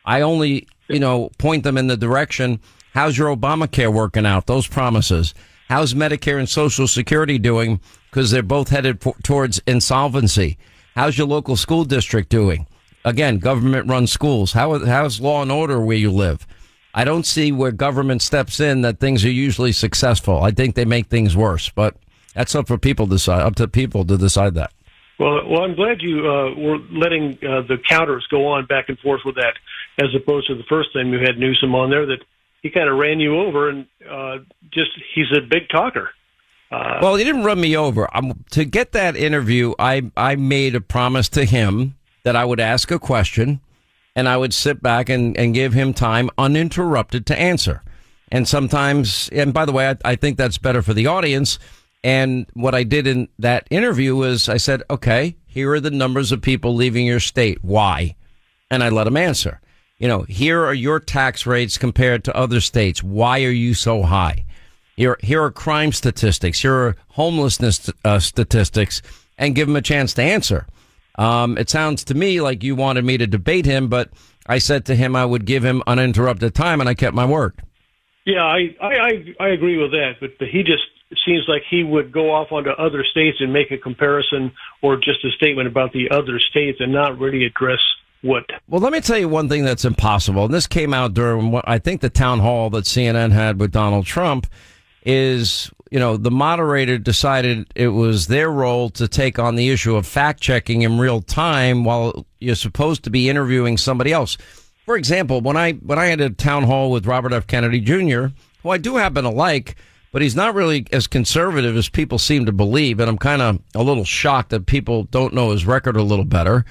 I 0.04 0.20
only, 0.22 0.66
you 0.88 0.98
know, 0.98 1.30
point 1.38 1.64
them 1.64 1.78
in 1.78 1.86
the 1.86 1.96
direction. 1.96 2.60
How's 2.92 3.16
your 3.16 3.34
Obamacare 3.34 3.92
working 3.92 4.26
out? 4.26 4.46
Those 4.46 4.66
promises. 4.66 5.34
How's 5.68 5.94
Medicare 5.94 6.38
and 6.38 6.48
Social 6.48 6.86
Security 6.86 7.38
doing? 7.38 7.80
Because 8.10 8.30
they're 8.30 8.42
both 8.42 8.68
headed 8.68 9.00
towards 9.22 9.62
insolvency. 9.66 10.58
How's 10.94 11.16
your 11.16 11.26
local 11.26 11.56
school 11.56 11.84
district 11.84 12.28
doing? 12.28 12.66
Again, 13.04 13.38
government 13.38 13.88
run 13.88 14.06
schools. 14.06 14.52
How, 14.52 14.78
how's 14.84 15.20
law 15.20 15.42
and 15.42 15.50
order 15.50 15.80
where 15.80 15.96
you 15.96 16.10
live? 16.10 16.46
I 16.94 17.04
don't 17.04 17.24
see 17.24 17.52
where 17.52 17.72
government 17.72 18.22
steps 18.22 18.60
in 18.60 18.82
that 18.82 19.00
things 19.00 19.24
are 19.24 19.30
usually 19.30 19.72
successful. 19.72 20.42
I 20.42 20.50
think 20.50 20.74
they 20.74 20.84
make 20.84 21.06
things 21.06 21.36
worse, 21.36 21.70
but 21.70 21.96
that's 22.34 22.54
up 22.54 22.68
for 22.68 22.78
people 22.78 23.06
to 23.06 23.12
decide, 23.12 23.42
up 23.42 23.54
to 23.56 23.66
people 23.66 24.04
to 24.04 24.18
decide 24.18 24.54
that. 24.54 24.72
Well, 25.18 25.48
well, 25.48 25.62
I'm 25.62 25.74
glad 25.74 26.00
you 26.00 26.20
uh, 26.20 26.54
were 26.54 26.78
letting 26.90 27.38
uh, 27.42 27.62
the 27.62 27.78
counters 27.88 28.26
go 28.30 28.46
on 28.48 28.66
back 28.66 28.88
and 28.88 28.98
forth 28.98 29.22
with 29.24 29.36
that, 29.36 29.54
as 29.98 30.08
opposed 30.14 30.48
to 30.48 30.54
the 30.54 30.64
first 30.68 30.92
time 30.92 31.12
you 31.12 31.20
had 31.20 31.38
Newsom 31.38 31.74
on 31.74 31.90
there 31.90 32.06
that 32.06 32.18
he 32.62 32.70
kind 32.70 32.88
of 32.88 32.98
ran 32.98 33.20
you 33.20 33.38
over 33.40 33.68
and 33.68 33.86
uh, 34.08 34.38
just 34.72 34.90
he's 35.14 35.26
a 35.36 35.40
big 35.40 35.68
talker. 35.68 36.10
Uh, 36.70 36.98
well, 37.02 37.16
he 37.16 37.24
didn't 37.24 37.44
run 37.44 37.60
me 37.60 37.76
over. 37.76 38.08
Um, 38.16 38.44
to 38.50 38.64
get 38.64 38.92
that 38.92 39.14
interview, 39.14 39.74
I 39.78 40.10
I 40.16 40.36
made 40.36 40.74
a 40.74 40.80
promise 40.80 41.28
to 41.30 41.44
him 41.44 41.94
that 42.24 42.36
I 42.36 42.44
would 42.44 42.60
ask 42.60 42.90
a 42.90 42.98
question, 42.98 43.60
and 44.14 44.28
I 44.28 44.36
would 44.36 44.54
sit 44.54 44.82
back 44.82 45.08
and, 45.08 45.36
and 45.36 45.54
give 45.54 45.72
him 45.72 45.94
time 45.94 46.30
uninterrupted 46.38 47.26
to 47.26 47.38
answer. 47.38 47.82
And 48.30 48.48
sometimes, 48.48 49.28
and 49.32 49.52
by 49.52 49.64
the 49.64 49.72
way, 49.72 49.88
I, 49.88 49.96
I 50.04 50.16
think 50.16 50.38
that's 50.38 50.58
better 50.58 50.82
for 50.82 50.94
the 50.94 51.06
audience. 51.06 51.58
And 52.04 52.46
what 52.54 52.74
I 52.74 52.82
did 52.82 53.06
in 53.06 53.28
that 53.38 53.66
interview 53.70 54.16
was 54.16 54.48
I 54.48 54.56
said, 54.56 54.82
okay, 54.90 55.36
here 55.46 55.72
are 55.72 55.80
the 55.80 55.90
numbers 55.90 56.32
of 56.32 56.42
people 56.42 56.74
leaving 56.74 57.06
your 57.06 57.20
state. 57.20 57.58
Why? 57.62 58.16
And 58.70 58.82
I 58.82 58.88
let 58.88 59.06
him 59.06 59.16
answer. 59.16 59.60
You 59.98 60.08
know, 60.08 60.22
here 60.22 60.64
are 60.64 60.74
your 60.74 60.98
tax 60.98 61.46
rates 61.46 61.78
compared 61.78 62.24
to 62.24 62.36
other 62.36 62.60
states. 62.60 63.02
Why 63.02 63.44
are 63.44 63.50
you 63.50 63.74
so 63.74 64.02
high? 64.02 64.44
Here, 64.96 65.16
here 65.22 65.42
are 65.42 65.50
crime 65.50 65.92
statistics. 65.92 66.60
Here 66.60 66.74
are 66.74 66.96
homelessness 67.08 67.90
uh, 68.04 68.18
statistics, 68.18 69.00
and 69.38 69.54
give 69.54 69.68
him 69.68 69.76
a 69.76 69.82
chance 69.82 70.12
to 70.14 70.22
answer. 70.22 70.66
Um, 71.16 71.58
it 71.58 71.68
sounds 71.68 72.04
to 72.04 72.14
me 72.14 72.40
like 72.40 72.62
you 72.62 72.74
wanted 72.74 73.04
me 73.04 73.18
to 73.18 73.26
debate 73.26 73.66
him, 73.66 73.88
but 73.88 74.10
I 74.46 74.58
said 74.58 74.86
to 74.86 74.94
him 74.94 75.14
I 75.14 75.24
would 75.24 75.44
give 75.44 75.64
him 75.64 75.82
uninterrupted 75.86 76.54
time, 76.54 76.80
and 76.80 76.88
I 76.88 76.94
kept 76.94 77.14
my 77.14 77.26
word. 77.26 77.54
Yeah, 78.24 78.44
I 78.44 78.74
I 78.80 79.34
I, 79.40 79.48
agree 79.48 79.76
with 79.76 79.90
that, 79.92 80.14
but, 80.20 80.38
but 80.38 80.48
he 80.48 80.62
just 80.62 80.84
seems 81.24 81.44
like 81.48 81.62
he 81.68 81.82
would 81.82 82.12
go 82.12 82.32
off 82.32 82.52
onto 82.52 82.70
other 82.70 83.04
states 83.04 83.38
and 83.40 83.52
make 83.52 83.70
a 83.70 83.78
comparison 83.78 84.52
or 84.80 84.96
just 84.96 85.24
a 85.24 85.30
statement 85.32 85.68
about 85.68 85.92
the 85.92 86.10
other 86.10 86.38
states 86.38 86.78
and 86.80 86.92
not 86.92 87.18
really 87.18 87.44
address 87.44 87.80
what. 88.22 88.44
Well, 88.68 88.80
let 88.80 88.92
me 88.92 89.00
tell 89.00 89.18
you 89.18 89.28
one 89.28 89.48
thing 89.48 89.64
that's 89.64 89.84
impossible, 89.84 90.44
and 90.44 90.54
this 90.54 90.66
came 90.66 90.94
out 90.94 91.14
during 91.14 91.50
what 91.50 91.64
I 91.68 91.78
think 91.78 92.00
the 92.00 92.10
town 92.10 92.38
hall 92.38 92.70
that 92.70 92.84
CNN 92.84 93.32
had 93.32 93.58
with 93.58 93.72
Donald 93.72 94.06
Trump 94.06 94.46
is 95.04 95.70
you 95.92 95.98
know, 95.98 96.16
the 96.16 96.30
moderator 96.30 96.96
decided 96.96 97.70
it 97.74 97.88
was 97.88 98.26
their 98.26 98.50
role 98.50 98.88
to 98.88 99.06
take 99.06 99.38
on 99.38 99.56
the 99.56 99.68
issue 99.68 99.94
of 99.94 100.06
fact 100.06 100.40
checking 100.40 100.80
in 100.80 100.98
real 100.98 101.20
time 101.20 101.84
while 101.84 102.24
you're 102.40 102.54
supposed 102.54 103.04
to 103.04 103.10
be 103.10 103.28
interviewing 103.28 103.76
somebody 103.76 104.10
else. 104.10 104.38
For 104.86 104.96
example, 104.96 105.42
when 105.42 105.58
I 105.58 105.72
when 105.72 105.98
I 105.98 106.06
had 106.06 106.22
a 106.22 106.30
town 106.30 106.62
hall 106.62 106.90
with 106.90 107.04
Robert 107.04 107.34
F. 107.34 107.46
Kennedy 107.46 107.78
Jr., 107.78 108.28
who 108.62 108.70
I 108.70 108.78
do 108.78 108.96
happen 108.96 109.24
to 109.24 109.30
like, 109.30 109.76
but 110.12 110.22
he's 110.22 110.34
not 110.34 110.54
really 110.54 110.86
as 110.92 111.06
conservative 111.06 111.76
as 111.76 111.90
people 111.90 112.18
seem 112.18 112.46
to 112.46 112.52
believe, 112.52 112.98
and 112.98 113.10
I'm 113.10 113.18
kind 113.18 113.42
of 113.42 113.60
a 113.74 113.82
little 113.82 114.06
shocked 114.06 114.48
that 114.48 114.64
people 114.64 115.04
don't 115.04 115.34
know 115.34 115.50
his 115.50 115.66
record 115.66 115.96
a 115.96 116.02
little 116.02 116.24
better. 116.24 116.64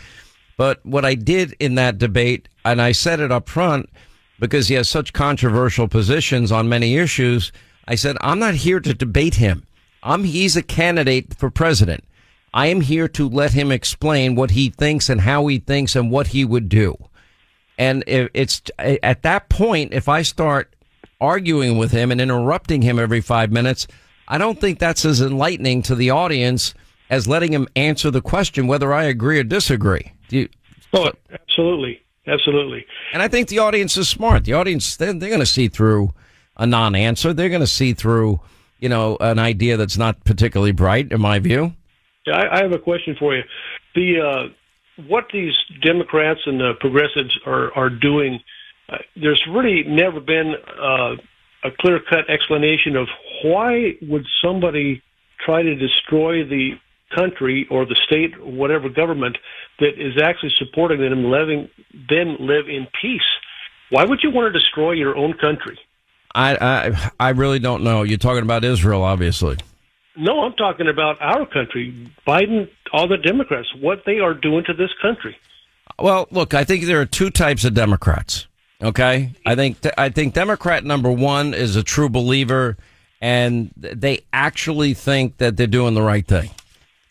But 0.57 0.83
what 0.83 1.05
I 1.05 1.13
did 1.13 1.55
in 1.59 1.75
that 1.75 1.99
debate, 1.99 2.49
and 2.65 2.81
I 2.81 2.91
said 2.91 3.19
it 3.19 3.31
up 3.31 3.47
front 3.47 3.87
because 4.39 4.67
he 4.67 4.73
has 4.73 4.89
such 4.89 5.13
controversial 5.13 5.87
positions 5.87 6.51
on 6.51 6.67
many 6.67 6.97
issues 6.97 7.51
I 7.91 7.95
said, 7.95 8.15
I'm 8.21 8.39
not 8.39 8.53
here 8.53 8.79
to 8.79 8.93
debate 8.93 9.35
him. 9.35 9.67
I'm, 10.01 10.23
he's 10.23 10.55
a 10.55 10.63
candidate 10.63 11.33
for 11.33 11.49
president. 11.49 12.05
I 12.53 12.67
am 12.67 12.79
here 12.79 13.09
to 13.09 13.27
let 13.27 13.51
him 13.51 13.69
explain 13.69 14.33
what 14.33 14.51
he 14.51 14.69
thinks 14.69 15.09
and 15.09 15.19
how 15.19 15.45
he 15.47 15.59
thinks 15.59 15.93
and 15.93 16.09
what 16.09 16.27
he 16.27 16.45
would 16.45 16.69
do. 16.69 16.95
And 17.77 18.05
it's 18.07 18.61
at 18.79 19.23
that 19.23 19.49
point, 19.49 19.93
if 19.93 20.07
I 20.07 20.21
start 20.21 20.73
arguing 21.19 21.77
with 21.77 21.91
him 21.91 22.11
and 22.11 22.21
interrupting 22.21 22.81
him 22.81 22.97
every 22.97 23.19
five 23.19 23.51
minutes, 23.51 23.87
I 24.25 24.37
don't 24.37 24.61
think 24.61 24.79
that's 24.79 25.03
as 25.03 25.19
enlightening 25.19 25.81
to 25.81 25.95
the 25.95 26.11
audience 26.11 26.73
as 27.09 27.27
letting 27.27 27.51
him 27.51 27.67
answer 27.75 28.09
the 28.09 28.21
question 28.21 28.67
whether 28.67 28.93
I 28.93 29.03
agree 29.03 29.37
or 29.37 29.43
disagree. 29.43 30.13
Do 30.29 30.37
you, 30.37 30.49
oh, 30.93 31.11
absolutely, 31.33 32.01
absolutely. 32.25 32.85
And 33.11 33.21
I 33.21 33.27
think 33.27 33.49
the 33.49 33.59
audience 33.59 33.97
is 33.97 34.07
smart. 34.07 34.45
The 34.45 34.53
audience 34.53 34.95
they're, 34.95 35.11
they're 35.11 35.27
going 35.27 35.41
to 35.41 35.45
see 35.45 35.67
through 35.67 36.13
a 36.61 36.67
non-answer. 36.67 37.33
They're 37.33 37.49
going 37.49 37.61
to 37.61 37.67
see 37.67 37.93
through, 37.93 38.39
you 38.79 38.87
know, 38.87 39.17
an 39.19 39.39
idea 39.39 39.75
that's 39.77 39.97
not 39.97 40.23
particularly 40.23 40.71
bright, 40.71 41.11
in 41.11 41.19
my 41.19 41.39
view. 41.39 41.73
I, 42.31 42.59
I 42.59 42.61
have 42.61 42.71
a 42.71 42.79
question 42.79 43.15
for 43.19 43.35
you. 43.35 43.43
The 43.95 44.21
uh, 44.21 45.03
what 45.07 45.25
these 45.33 45.53
Democrats 45.81 46.41
and 46.45 46.59
the 46.59 46.73
progressives 46.79 47.37
are 47.45 47.73
are 47.73 47.89
doing. 47.89 48.39
Uh, 48.87 48.97
there's 49.15 49.41
really 49.49 49.83
never 49.87 50.19
been 50.19 50.53
uh, 50.79 51.15
a 51.63 51.71
clear-cut 51.79 52.29
explanation 52.29 52.95
of 52.95 53.07
why 53.43 53.93
would 54.03 54.25
somebody 54.43 55.01
try 55.43 55.63
to 55.63 55.75
destroy 55.75 56.43
the 56.43 56.73
country 57.15 57.67
or 57.69 57.85
the 57.85 57.95
state 58.05 58.35
or 58.37 58.51
whatever 58.51 58.89
government 58.89 59.37
that 59.79 59.93
is 59.97 60.21
actually 60.21 60.51
supporting 60.57 61.01
them 61.01 61.23
letting 61.25 61.69
them 62.09 62.37
live 62.39 62.69
in 62.69 62.87
peace. 63.01 63.21
Why 63.89 64.05
would 64.05 64.19
you 64.23 64.31
want 64.31 64.53
to 64.53 64.59
destroy 64.59 64.91
your 64.91 65.17
own 65.17 65.33
country? 65.33 65.77
I, 66.33 66.55
I 66.55 67.11
I 67.19 67.29
really 67.29 67.59
don't 67.59 67.83
know. 67.83 68.03
You're 68.03 68.17
talking 68.17 68.43
about 68.43 68.63
Israel, 68.63 69.03
obviously. 69.03 69.57
No, 70.17 70.41
I'm 70.41 70.53
talking 70.53 70.87
about 70.87 71.21
our 71.21 71.45
country. 71.45 72.11
Biden, 72.27 72.69
all 72.91 73.07
the 73.07 73.17
Democrats, 73.17 73.67
what 73.79 74.03
they 74.05 74.19
are 74.19 74.33
doing 74.33 74.63
to 74.65 74.73
this 74.73 74.89
country. 75.01 75.37
Well, 75.99 76.27
look, 76.31 76.53
I 76.53 76.63
think 76.63 76.85
there 76.85 76.99
are 76.99 77.05
two 77.05 77.29
types 77.29 77.63
of 77.63 77.73
Democrats. 77.73 78.47
Okay, 78.81 79.33
I 79.45 79.55
think 79.55 79.77
I 79.97 80.09
think 80.09 80.33
Democrat 80.33 80.83
number 80.83 81.11
one 81.11 81.53
is 81.53 81.75
a 81.75 81.83
true 81.83 82.09
believer, 82.09 82.77
and 83.21 83.71
they 83.77 84.21
actually 84.33 84.93
think 84.93 85.37
that 85.37 85.55
they're 85.55 85.67
doing 85.67 85.93
the 85.93 86.01
right 86.01 86.25
thing. 86.25 86.49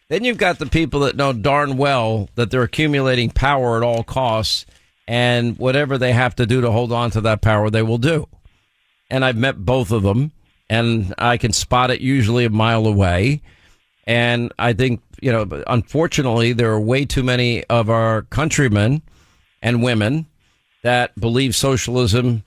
Then 0.09 0.25
you've 0.25 0.39
got 0.39 0.59
the 0.59 0.67
people 0.67 1.01
that 1.01 1.15
know 1.15 1.33
darn 1.33 1.77
well 1.77 2.29
that 2.35 2.51
they're 2.51 2.65
accumulating 2.65 3.31
power 3.31 3.77
at 3.77 3.85
all 3.85 4.03
costs, 4.03 4.67
and 5.07 5.57
whatever 5.59 5.97
they 5.97 6.13
have 6.13 6.35
to 6.37 6.47
do 6.47 6.61
to 6.61 6.73
hold 6.73 6.91
on 6.91 7.13
to 7.13 7.21
that 7.21 7.41
power, 7.41 7.71
they 7.71 7.83
will 7.83 7.99
do 7.99 8.27
and 9.11 9.25
I've 9.25 9.37
met 9.37 9.65
both 9.65 9.91
of 9.91 10.03
them, 10.03 10.33
and 10.69 11.15
I 11.19 11.37
can 11.37 11.53
spot 11.53 11.91
it 11.91 12.01
usually 12.01 12.45
a 12.45 12.51
mile 12.51 12.87
away. 12.87 13.43
And 14.07 14.53
I 14.59 14.73
think, 14.73 15.03
you 15.21 15.31
know, 15.33 15.63
unfortunately, 15.67 16.53
there 16.53 16.71
are 16.73 16.81
way 16.81 17.05
too 17.05 17.23
many 17.23 17.65
of 17.65 17.91
our 17.91 18.23
countrymen 18.23 19.03
and 19.63 19.83
women 19.83 20.27
that 20.83 21.19
believe 21.19 21.55
socialism 21.55 22.45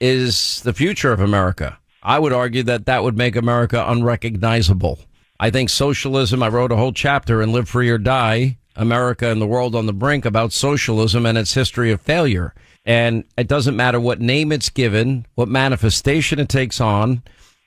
is 0.00 0.60
the 0.62 0.72
future 0.72 1.12
of 1.12 1.20
America. 1.20 1.78
I 2.02 2.18
would 2.18 2.32
argue 2.32 2.62
that 2.64 2.86
that 2.86 3.04
would 3.04 3.16
make 3.16 3.36
America 3.36 3.84
unrecognizable. 3.86 4.98
I 5.38 5.50
think 5.50 5.70
socialism, 5.70 6.42
I 6.42 6.48
wrote 6.48 6.72
a 6.72 6.76
whole 6.76 6.92
chapter 6.92 7.42
in 7.42 7.52
Live 7.52 7.68
Free 7.68 7.90
or 7.90 7.98
Die 7.98 8.58
America 8.76 9.28
and 9.28 9.40
the 9.40 9.46
World 9.46 9.74
on 9.74 9.86
the 9.86 9.92
Brink 9.92 10.24
about 10.24 10.52
socialism 10.52 11.26
and 11.26 11.36
its 11.36 11.54
history 11.54 11.92
of 11.92 12.00
failure. 12.00 12.54
And 12.84 13.24
it 13.36 13.46
doesn't 13.46 13.76
matter 13.76 14.00
what 14.00 14.20
name 14.20 14.50
it's 14.50 14.70
given, 14.70 15.26
what 15.34 15.48
manifestation 15.48 16.40
it 16.40 16.48
takes 16.48 16.80
on, 16.80 17.22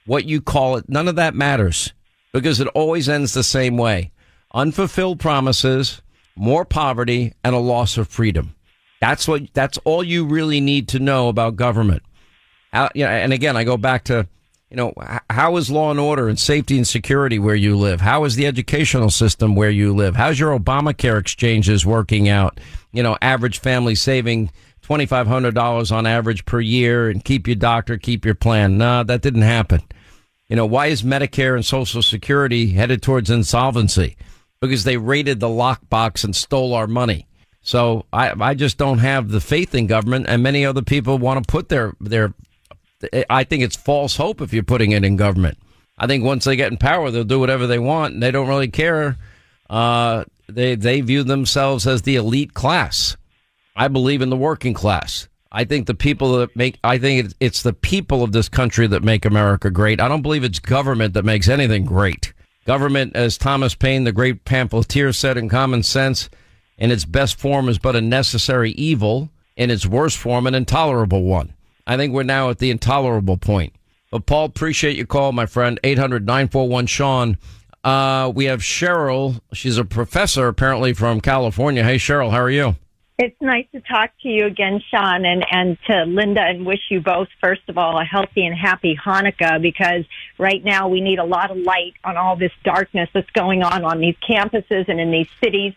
what 0.05 0.25
you 0.25 0.41
call 0.41 0.77
it. 0.77 0.89
None 0.89 1.07
of 1.07 1.15
that 1.15 1.35
matters 1.35 1.93
because 2.33 2.59
it 2.59 2.67
always 2.69 3.07
ends 3.07 3.33
the 3.33 3.43
same 3.43 3.77
way. 3.77 4.11
Unfulfilled 4.53 5.19
promises, 5.19 6.01
more 6.35 6.65
poverty, 6.65 7.33
and 7.43 7.55
a 7.55 7.59
loss 7.59 7.97
of 7.97 8.09
freedom. 8.09 8.55
That's 8.99 9.27
what, 9.27 9.53
that's 9.53 9.77
all 9.79 10.03
you 10.03 10.25
really 10.25 10.59
need 10.59 10.89
to 10.89 10.99
know 10.99 11.29
about 11.29 11.55
government. 11.55 12.03
How, 12.73 12.89
you 12.93 13.05
know, 13.05 13.11
and 13.11 13.31
again, 13.31 13.55
I 13.55 13.63
go 13.63 13.77
back 13.77 14.05
to, 14.05 14.27
you 14.69 14.77
know, 14.77 14.93
how 15.29 15.55
is 15.55 15.69
law 15.69 15.91
and 15.91 15.99
order 15.99 16.27
and 16.27 16.37
safety 16.37 16.75
and 16.75 16.87
security 16.87 17.39
where 17.39 17.55
you 17.55 17.77
live? 17.77 18.01
How 18.01 18.25
is 18.25 18.35
the 18.35 18.47
educational 18.47 19.11
system 19.11 19.55
where 19.55 19.69
you 19.69 19.93
live? 19.93 20.15
How's 20.15 20.39
your 20.39 20.57
Obamacare 20.57 21.19
exchanges 21.19 21.85
working 21.85 22.27
out? 22.27 22.59
You 22.91 23.03
know, 23.03 23.17
average 23.21 23.59
family 23.59 23.95
saving 23.95 24.51
$2,500 24.87 25.91
on 25.91 26.05
average 26.05 26.45
per 26.45 26.59
year 26.59 27.09
and 27.09 27.23
keep 27.23 27.47
your 27.47 27.55
doctor, 27.55 27.97
keep 27.97 28.25
your 28.25 28.35
plan. 28.35 28.77
No, 28.77 29.03
that 29.03 29.21
didn't 29.21 29.41
happen. 29.41 29.81
You 30.49 30.55
know, 30.55 30.65
why 30.65 30.87
is 30.87 31.01
Medicare 31.01 31.55
and 31.55 31.65
Social 31.65 32.01
Security 32.01 32.71
headed 32.71 33.01
towards 33.01 33.29
insolvency? 33.29 34.15
Because 34.61 34.83
they 34.83 34.97
raided 34.97 35.39
the 35.39 35.47
lockbox 35.47 36.23
and 36.23 36.35
stole 36.35 36.73
our 36.73 36.87
money. 36.87 37.27
So 37.61 38.05
I, 38.13 38.31
I 38.39 38.53
just 38.53 38.77
don't 38.77 38.99
have 38.99 39.29
the 39.29 39.41
faith 39.41 39.73
in 39.73 39.87
government, 39.87 40.27
and 40.29 40.43
many 40.43 40.65
other 40.65 40.83
people 40.83 41.17
want 41.17 41.43
to 41.43 41.51
put 41.51 41.69
their 41.69 41.93
their. 41.99 42.33
I 43.27 43.43
think 43.43 43.63
it's 43.63 43.75
false 43.75 44.15
hope 44.15 44.39
if 44.39 44.53
you're 44.53 44.63
putting 44.63 44.91
it 44.91 45.03
in 45.03 45.15
government. 45.15 45.57
I 45.97 46.05
think 46.05 46.23
once 46.23 46.45
they 46.45 46.55
get 46.55 46.71
in 46.71 46.77
power, 46.77 47.09
they'll 47.09 47.23
do 47.23 47.39
whatever 47.39 47.65
they 47.65 47.79
want, 47.79 48.13
and 48.13 48.23
they 48.23 48.29
don't 48.29 48.47
really 48.47 48.67
care. 48.67 49.17
Uh, 49.67 50.25
they 50.47 50.75
they 50.75 51.01
view 51.01 51.23
themselves 51.23 51.87
as 51.87 52.03
the 52.03 52.17
elite 52.17 52.53
class. 52.53 53.17
I 53.75 53.87
believe 53.89 54.21
in 54.21 54.29
the 54.29 54.37
working 54.37 54.73
class. 54.73 55.27
I 55.51 55.65
think 55.65 55.87
the 55.87 55.93
people 55.93 56.37
that 56.37 56.55
make, 56.55 56.79
I 56.83 56.97
think 56.97 57.33
it's, 57.39 57.61
the 57.61 57.73
people 57.73 58.23
of 58.23 58.31
this 58.31 58.49
country 58.49 58.87
that 58.87 59.03
make 59.03 59.25
America 59.25 59.69
great. 59.69 59.99
I 59.99 60.07
don't 60.07 60.21
believe 60.21 60.43
it's 60.43 60.59
government 60.59 61.13
that 61.13 61.25
makes 61.25 61.47
anything 61.47 61.85
great. 61.85 62.33
Government, 62.65 63.15
as 63.15 63.37
Thomas 63.37 63.75
Paine, 63.75 64.05
the 64.05 64.11
great 64.11 64.43
pamphleteer, 64.43 65.13
said 65.13 65.37
in 65.37 65.49
Common 65.49 65.83
Sense, 65.83 66.29
in 66.77 66.91
its 66.91 67.05
best 67.05 67.39
form 67.39 67.69
is 67.69 67.77
but 67.77 67.95
a 67.95 68.01
necessary 68.01 68.71
evil, 68.71 69.29
in 69.55 69.69
its 69.69 69.85
worst 69.85 70.17
form, 70.17 70.47
an 70.47 70.55
intolerable 70.55 71.23
one. 71.23 71.53
I 71.87 71.95
think 71.95 72.13
we're 72.13 72.23
now 72.23 72.49
at 72.49 72.59
the 72.59 72.71
intolerable 72.71 73.37
point. 73.37 73.73
But 74.11 74.25
Paul, 74.25 74.45
appreciate 74.45 74.97
your 74.97 75.05
call, 75.05 75.31
my 75.31 75.45
friend. 75.45 75.79
800 75.83 76.25
941 76.25 76.87
Sean. 76.87 77.37
Uh, 77.83 78.31
we 78.33 78.45
have 78.45 78.61
Cheryl. 78.61 79.39
She's 79.53 79.77
a 79.77 79.85
professor 79.85 80.47
apparently 80.47 80.93
from 80.93 81.21
California. 81.21 81.83
Hey, 81.83 81.97
Cheryl, 81.97 82.31
how 82.31 82.41
are 82.41 82.49
you? 82.49 82.75
It's 83.17 83.39
nice 83.41 83.65
to 83.71 83.79
talk 83.79 84.11
to 84.23 84.27
you 84.27 84.45
again, 84.45 84.81
Sean, 84.91 85.23
and, 85.23 85.45
and 85.49 85.77
to 85.87 86.03
Linda, 86.03 86.41
and 86.41 86.65
wish 86.65 86.81
you 86.91 86.99
both, 86.99 87.29
first 87.39 87.61
of 87.69 87.77
all, 87.77 87.97
a 87.97 88.03
healthy 88.03 88.45
and 88.45 88.53
happy 88.53 88.93
Hanukkah 88.93 89.61
because 89.61 90.03
right 90.37 90.61
now 90.61 90.89
we 90.89 90.99
need 90.99 91.19
a 91.19 91.23
lot 91.23 91.49
of 91.49 91.55
light 91.55 91.93
on 92.03 92.17
all 92.17 92.35
this 92.35 92.51
darkness 92.65 93.07
that's 93.13 93.29
going 93.29 93.63
on 93.63 93.85
on 93.85 94.01
these 94.01 94.17
campuses 94.17 94.89
and 94.89 94.99
in 94.99 95.11
these 95.11 95.29
cities. 95.41 95.71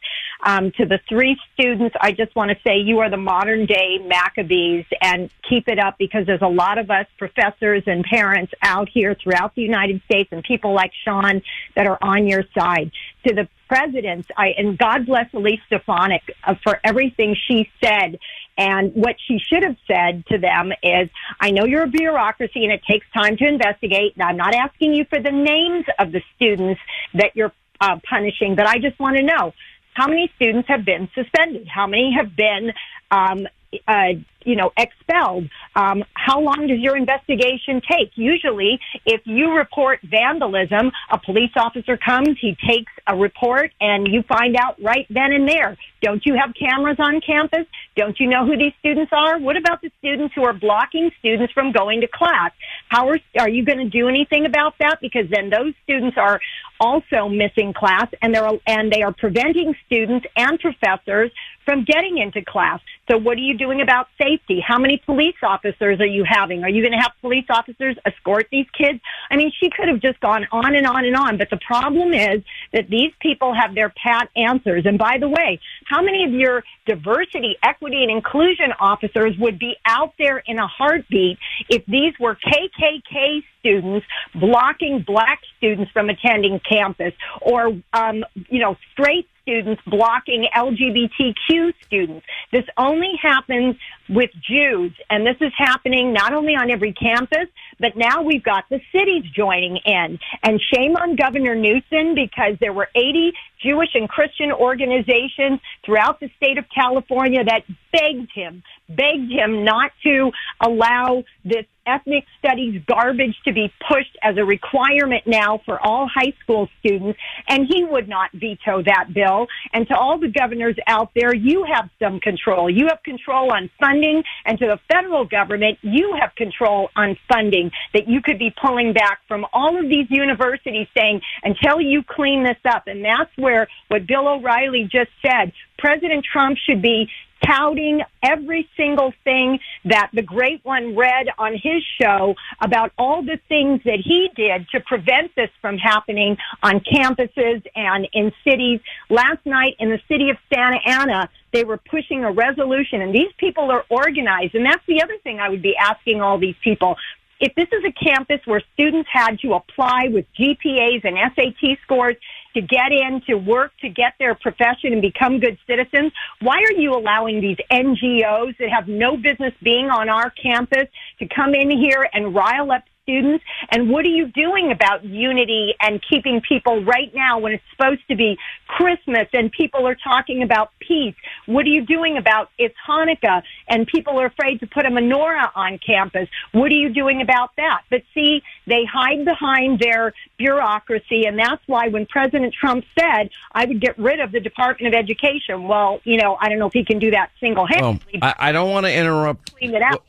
Um, 0.45 0.71
to 0.73 0.87
the 0.87 1.01
three 1.09 1.37
students, 1.53 1.97
I 2.01 2.13
just 2.13 2.35
want 2.37 2.51
to 2.51 2.57
say 2.65 2.79
you 2.79 3.01
are 3.01 3.11
the 3.11 3.17
modern 3.17 3.67
day 3.67 3.99
Maccabees 3.99 4.85
and 5.03 5.31
keep 5.49 5.67
it 5.67 5.81
up 5.81 5.97
because 5.99 6.27
there's 6.27 6.43
a 6.43 6.49
lot 6.49 6.79
of 6.79 6.91
us 6.91 7.07
professors 7.19 7.83
and 7.87 8.05
parents 8.05 8.53
out 8.63 8.89
here 8.89 9.17
throughout 9.21 9.57
the 9.57 9.63
United 9.63 10.01
States 10.05 10.29
and 10.31 10.45
people 10.45 10.75
like 10.75 10.93
Sean 11.05 11.43
that 11.75 11.87
are 11.89 11.99
on 12.01 12.29
your 12.29 12.45
side. 12.57 12.93
To 13.27 13.35
the 13.35 13.49
presidents, 13.69 14.29
I, 14.37 14.55
and 14.57 14.79
God 14.79 15.07
bless 15.07 15.27
Elise 15.35 15.61
Stefanik 15.67 16.23
uh, 16.45 16.55
for 16.63 16.81
everything 16.85 17.37
she 17.49 17.69
said. 17.83 18.19
And 18.57 18.95
what 18.95 19.17
she 19.27 19.39
should 19.39 19.63
have 19.63 19.77
said 19.87 20.25
to 20.27 20.39
them 20.39 20.73
is, 20.83 21.09
I 21.41 21.51
know 21.51 21.65
you're 21.65 21.85
a 21.85 21.89
bureaucracy 21.89 22.65
and 22.65 22.73
it 22.73 22.83
takes 22.89 23.07
time 23.13 23.37
to 23.37 23.47
investigate. 23.47 24.15
And 24.15 24.23
I'm 24.23 24.37
not 24.37 24.55
asking 24.55 24.95
you 24.95 25.05
for 25.05 25.21
the 25.21 25.31
names 25.31 25.85
of 25.99 26.13
the 26.13 26.23
students 26.37 26.81
that 27.15 27.37
you're 27.37 27.53
uh, 27.81 27.99
punishing, 28.09 28.57
but 28.57 28.67
I 28.67 28.79
just 28.79 28.99
want 28.99 29.17
to 29.17 29.23
know 29.23 29.53
how 29.99 30.07
many 30.07 30.31
students 30.37 30.69
have 30.69 30.85
been 30.85 31.09
suspended? 31.13 31.67
How 31.67 31.89
many 31.89 32.15
have 32.17 32.37
been, 32.37 32.73
um, 33.11 33.49
uh, 33.87 34.15
you 34.45 34.57
know, 34.57 34.73
expelled? 34.79 35.49
Um, 35.77 36.05
how 36.15 36.41
long 36.41 36.67
does 36.69 36.79
your 36.79 36.97
investigation 36.97 37.83
take? 37.91 38.13
Usually, 38.15 38.81
if 39.05 39.21
you 39.25 39.53
report 39.53 40.01
vandalism, 40.03 40.91
a 41.11 41.19
police 41.19 41.51
officer 41.57 41.97
comes, 41.97 42.39
he 42.41 42.57
takes 42.67 42.93
a 43.07 43.17
report, 43.17 43.73
and 43.81 44.07
you 44.09 44.23
find 44.23 44.57
out 44.57 44.81
right 44.83 45.07
then 45.11 45.33
and 45.33 45.47
there. 45.47 45.77
Don't 46.01 46.25
you 46.25 46.35
have 46.41 46.55
cameras 46.55 46.97
on 46.99 47.21
campus? 47.21 47.67
Don't 47.97 48.19
you 48.21 48.29
know 48.29 48.47
who 48.47 48.57
these 48.57 48.73
students 48.79 49.13
are? 49.13 49.39
What 49.39 49.57
about 49.57 49.83
the 49.83 49.91
students 49.99 50.35
who 50.35 50.45
are 50.45 50.53
blocking 50.53 51.11
students 51.19 51.53
from 51.53 51.73
going 51.73 52.01
to 52.03 52.09
class? 52.09 52.53
How 52.89 53.09
are, 53.09 53.19
are 53.39 53.49
you 53.49 53.65
going 53.65 53.79
to 53.79 53.91
do 53.91 54.09
anything 54.09 54.47
about 54.47 54.75
that? 54.79 54.99
Because 55.01 55.29
then 55.31 55.51
those 55.51 55.75
students 55.83 56.17
are 56.17 56.41
also 56.81 57.29
missing 57.29 57.73
class 57.75 58.07
and 58.23 58.33
they're, 58.33 58.49
and 58.67 58.93
they 58.93 59.03
are 59.03 59.13
preventing 59.13 59.75
students 59.87 60.27
and 60.37 60.61
professors 60.61 61.33
from 61.69 61.85
getting 61.85 62.17
into 62.17 62.43
class. 62.43 62.81
So 63.11 63.19
what 63.19 63.37
are 63.37 63.43
you 63.43 63.55
doing 63.55 63.83
about 63.83 64.09
safety? 64.17 64.59
How 64.67 64.79
many 64.79 65.03
police 65.05 65.35
officers 65.43 66.01
are 66.01 66.07
you 66.07 66.25
having? 66.27 66.65
Are 66.65 66.71
you 66.71 66.81
going 66.81 66.93
to 66.93 66.99
have 66.99 67.13
police 67.21 67.45
officers 67.51 67.95
escort 68.07 68.47
these 68.51 68.65
kids? 68.71 69.01
I 69.31 69.37
mean, 69.37 69.53
she 69.61 69.69
could 69.69 69.87
have 69.89 70.01
just 70.01 70.19
gone 70.21 70.47
on 70.51 70.75
and 70.75 70.87
on 70.87 71.05
and 71.05 71.15
on, 71.15 71.37
but 71.37 71.51
the 71.51 71.59
problem 71.59 72.15
is 72.15 72.43
that 72.73 72.89
these 72.89 73.13
people 73.21 73.53
have 73.53 73.75
their 73.75 73.93
pat 74.03 74.31
answers. 74.35 74.87
And 74.87 74.97
by 74.97 75.19
the 75.21 75.29
way, 75.29 75.61
how 75.85 76.01
many 76.01 76.25
of 76.25 76.33
your 76.33 76.65
diversity, 76.87 77.57
equity, 77.63 78.03
and 78.03 78.11
inclusion 78.11 78.73
officers 78.81 79.37
would 79.39 79.59
be 79.59 79.77
out 79.85 80.15
there 80.19 80.39
in 80.39 80.59
a 80.59 80.67
heartbeat 80.67 81.37
if 81.69 81.85
these 81.85 82.15
were 82.19 82.35
KKK 82.35 83.43
students 83.61 84.07
blocking 84.35 85.05
black 85.07 85.41
students 85.59 85.91
from 85.93 86.09
attending 86.09 86.61
campus 86.61 87.13
or, 87.43 87.77
um, 87.93 88.25
you 88.49 88.61
know, 88.61 88.77
straight 88.93 89.29
students 89.49 89.81
blocking 89.87 90.47
LGBTQ 90.55 91.73
students. 91.87 92.27
This 92.53 92.65
only 92.77 93.13
happens 93.21 93.77
with 94.11 94.31
Jews, 94.47 94.93
and 95.09 95.27
this 95.27 95.37
is 95.41 95.53
happening 95.57 96.13
not 96.13 96.35
only 96.35 96.55
on 96.55 96.71
every 96.71 96.93
campus, 96.93 97.49
but 97.81 97.97
now 97.97 98.23
we've 98.23 98.43
got 98.43 98.65
the 98.69 98.81
cities 98.93 99.25
joining 99.35 99.79
in. 99.87 100.19
And 100.43 100.61
shame 100.75 100.97
on 100.97 101.17
Governor 101.17 101.55
Newsom 101.55 102.15
because 102.15 102.59
there 102.61 102.75
were 102.75 102.89
80 102.95 103.33
Jewish 103.63 103.91
and 103.95 104.09
Christian 104.09 104.53
organizations 104.53 105.61
throughout 105.85 106.21
the 106.21 106.31
state 106.37 106.59
of 106.59 106.67
California 106.75 107.43
that 107.45 107.65
begged 107.93 108.31
him, 108.35 108.63
begged 108.89 109.31
him 109.31 109.65
not 109.65 109.93
to 110.05 110.31
allow 110.61 111.25
this 111.45 111.65
ethnic 111.89 112.25
studies 112.39 112.83
garbage 112.87 113.35
to 113.45 113.53
be 113.53 113.73
pushed 113.89 114.17
as 114.23 114.37
a 114.37 114.45
requirement 114.45 115.23
now 115.27 115.61
for 115.65 115.81
all 115.85 116.09
high 116.13 116.33
school 116.43 116.69
students. 116.81 117.19
And 117.49 117.67
he 117.67 117.85
would 117.85 118.09
not 118.09 118.31
veto 118.33 118.83
that 118.83 119.15
bill. 119.15 119.47
And 119.73 119.89
to 119.89 119.97
all 119.97 120.19
the 120.19 120.29
governors 120.29 120.77
out 120.87 121.11
there, 121.15 121.35
you 121.35 121.65
have 121.73 121.89
some 121.99 122.21
control. 122.21 122.69
You 122.69 122.89
have 122.89 123.03
control 123.03 123.53
on 123.53 123.71
funding. 123.81 124.23
And 124.45 124.59
to 124.59 124.67
the 124.67 124.79
federal 124.93 125.25
government, 125.25 125.79
you 125.83 126.17
have 126.21 126.35
control 126.37 126.91
on 126.95 127.17
funding 127.33 127.71
that 127.95 128.07
you 128.07 128.21
could 128.23 128.39
be 128.39 128.55
pulling 128.63 128.93
back 128.93 129.21
from 129.27 129.47
all 129.53 129.79
of 129.79 129.89
these 129.89 130.07
universities 130.11 130.87
saying, 130.97 131.21
until 131.43 131.81
you 131.81 132.03
clean 132.07 132.45
this 132.45 132.59
up. 132.67 132.85
And 132.87 133.05
that's 133.05 133.31
where 133.37 133.67
what 133.89 134.07
Bill 134.07 134.29
O'Reilly 134.29 134.89
just 134.91 135.11
said, 135.25 135.53
President 135.79 136.25
Trump 136.31 136.59
should 136.59 136.83
be 136.83 137.09
touting 137.45 138.03
every 138.23 138.69
single 138.77 139.13
thing 139.25 139.59
that 139.85 140.11
the 140.13 140.23
great 140.23 140.65
one 140.65 140.97
read 140.97 141.27
on 141.39 141.53
his 141.53 141.83
show 142.01 142.35
about 142.61 142.93
all 142.99 143.23
the 143.23 143.39
things 143.49 143.81
that 143.85 144.01
he 144.05 144.31
did 144.37 144.69
to 144.71 144.81
prevent 144.81 145.35
this 145.35 145.51
from 145.61 145.79
happening 145.79 146.37
on 146.63 146.81
campuses 146.81 147.65
and 147.75 148.09
in 148.13 148.33
cities. 148.45 148.81
Last 149.09 149.45
night 149.45 149.77
in 149.79 149.91
the 149.91 150.01
city 150.09 150.31
of 150.31 150.37
Santa 150.53 150.79
Ana, 150.87 151.29
they 151.53 151.65
were 151.65 151.79
pushing 151.79 152.25
a 152.25 152.33
resolution 152.33 153.01
and 153.01 153.15
these 153.15 153.33
people 153.39 153.71
are 153.71 153.85
organized. 153.89 154.55
And 154.55 154.65
that's 154.65 154.85
the 154.87 155.03
other 155.03 155.17
thing 155.23 155.41
I 155.41 155.49
would 155.49 155.63
be 155.63 155.77
asking 155.77 156.21
all 156.21 156.39
these 156.39 156.57
people 156.63 156.97
if 157.41 157.55
this 157.55 157.69
is 157.73 157.85
a 157.85 157.93
campus 157.93 158.41
where 158.47 158.63
students 158.75 159.09
had 159.13 159.39
to 159.41 159.55
apply 159.55 160.09
with 160.11 160.27
GPAs 160.39 161.05
and 161.05 161.17
SAT 161.37 161.79
scores 161.85 162.17
to 162.59 162.67
get 162.67 162.91
in, 162.91 163.21
to 163.29 163.35
work, 163.35 163.71
to 163.81 163.89
get 163.89 164.15
their 164.19 164.35
profession 164.35 164.93
and 164.93 165.01
become 165.01 165.39
good 165.39 165.57
citizens, 165.67 166.13
why 166.41 166.57
are 166.57 166.73
you 166.73 166.93
allowing 166.93 167.41
these 167.41 167.57
NGOs 167.71 168.57
that 168.59 168.69
have 168.69 168.89
no 168.89 169.17
business 169.17 169.55
being 169.63 169.91
on 169.91 170.09
our 170.09 170.31
campus 170.31 170.89
to 171.21 171.29
come 171.29 171.55
in 171.55 171.71
here 171.71 172.09
and 172.13 172.35
rile 172.35 172.73
up 172.73 172.83
students? 173.09 173.45
And 173.71 173.89
what 173.89 174.05
are 174.05 174.11
you 174.11 174.27
doing 174.27 174.71
about 174.71 175.05
unity 175.05 175.75
and 175.81 176.01
keeping 176.09 176.43
people 176.47 176.85
right 176.85 177.13
now 177.15 177.39
when 177.39 177.53
it's 177.53 177.65
supposed 177.71 178.07
to 178.09 178.17
be 178.17 178.39
Christmas 178.67 179.29
and 179.33 179.51
people 179.51 179.87
are 179.87 179.95
talking 179.95 180.43
about 180.43 180.71
peace? 180.79 181.15
What 181.47 181.65
are 181.65 181.71
you 181.71 181.87
doing 181.87 182.19
about 182.19 182.51
it's 182.59 182.75
Hanukkah 182.87 183.43
and 183.69 183.87
people 183.87 184.21
are 184.21 184.27
afraid 184.27 184.61
to 184.61 184.67
put 184.67 184.85
a 184.85 184.91
menorah 184.91 185.51
on 185.55 185.79
campus? 185.79 186.29
What 186.53 186.71
are 186.71 186.75
you 186.75 186.91
doing 186.91 187.23
about 187.23 187.51
that? 187.57 187.83
But 187.89 188.03
see, 188.15 188.43
they 188.67 188.85
hide 188.85 189.25
behind 189.25 189.79
their 189.79 190.13
bureaucracy 190.37 191.25
and 191.25 191.39
that's 191.39 191.63
why 191.67 191.89
when 191.89 192.05
President 192.07 192.55
Trump 192.55 192.85
said, 192.99 193.31
I 193.53 193.65
would 193.65 193.81
get 193.81 193.99
rid 193.99 194.21
of 194.21 194.33
the 194.33 194.41
Department 194.41 194.95
of 194.95 194.99
Education, 194.99 195.67
well, 195.67 196.01
you 196.05 196.19
know, 196.19 196.37
I 196.41 196.49
don't 196.49 196.59
know 196.59 196.67
if 196.67 196.75
he 196.75 196.85
can 196.85 196.99
do 196.99 197.11
that 197.13 197.31
single 197.41 197.67
handedly. 197.67 198.19
Well, 198.21 198.35
I, 198.39 198.51
I 198.51 198.53
don't 198.53 198.71
want 198.71 198.85
to 198.85 198.95
interrupt 198.95 199.55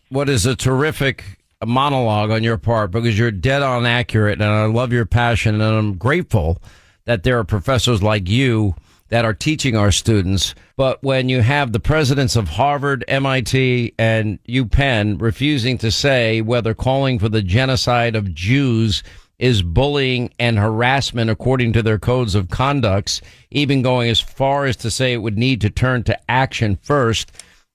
what 0.09 0.27
is 0.27 0.45
a 0.45 0.55
terrific 0.55 1.38
a 1.61 1.65
monologue 1.65 2.31
on 2.31 2.43
your 2.43 2.57
part 2.57 2.91
because 2.91 3.19
you're 3.19 3.31
dead 3.31 3.61
on 3.61 3.85
accurate 3.85 4.41
and 4.41 4.49
I 4.49 4.65
love 4.65 4.93
your 4.93 5.05
passion 5.05 5.55
and 5.55 5.63
I'm 5.63 5.97
grateful 5.97 6.61
that 7.05 7.23
there 7.23 7.37
are 7.37 7.43
professors 7.43 8.01
like 8.01 8.29
you 8.29 8.75
that 9.09 9.25
are 9.25 9.33
teaching 9.33 9.75
our 9.75 9.91
students. 9.91 10.55
But 10.77 11.03
when 11.03 11.27
you 11.27 11.41
have 11.41 11.71
the 11.71 11.79
presidents 11.79 12.35
of 12.35 12.47
Harvard, 12.47 13.03
MIT, 13.07 13.95
and 13.97 14.41
UPenn 14.43 15.19
refusing 15.19 15.77
to 15.79 15.91
say 15.91 16.41
whether 16.41 16.73
calling 16.73 17.19
for 17.19 17.27
the 17.27 17.41
genocide 17.41 18.15
of 18.15 18.33
Jews 18.33 19.03
is 19.39 19.61
bullying 19.63 20.31
and 20.39 20.59
harassment 20.59 21.29
according 21.29 21.73
to 21.73 21.81
their 21.81 21.97
codes 21.97 22.35
of 22.35 22.49
conducts, 22.49 23.21
even 23.51 23.81
going 23.81 24.09
as 24.09 24.21
far 24.21 24.65
as 24.65 24.75
to 24.77 24.91
say 24.91 25.13
it 25.13 25.21
would 25.21 25.37
need 25.37 25.61
to 25.61 25.69
turn 25.69 26.03
to 26.03 26.31
action 26.31 26.77
first, 26.81 27.31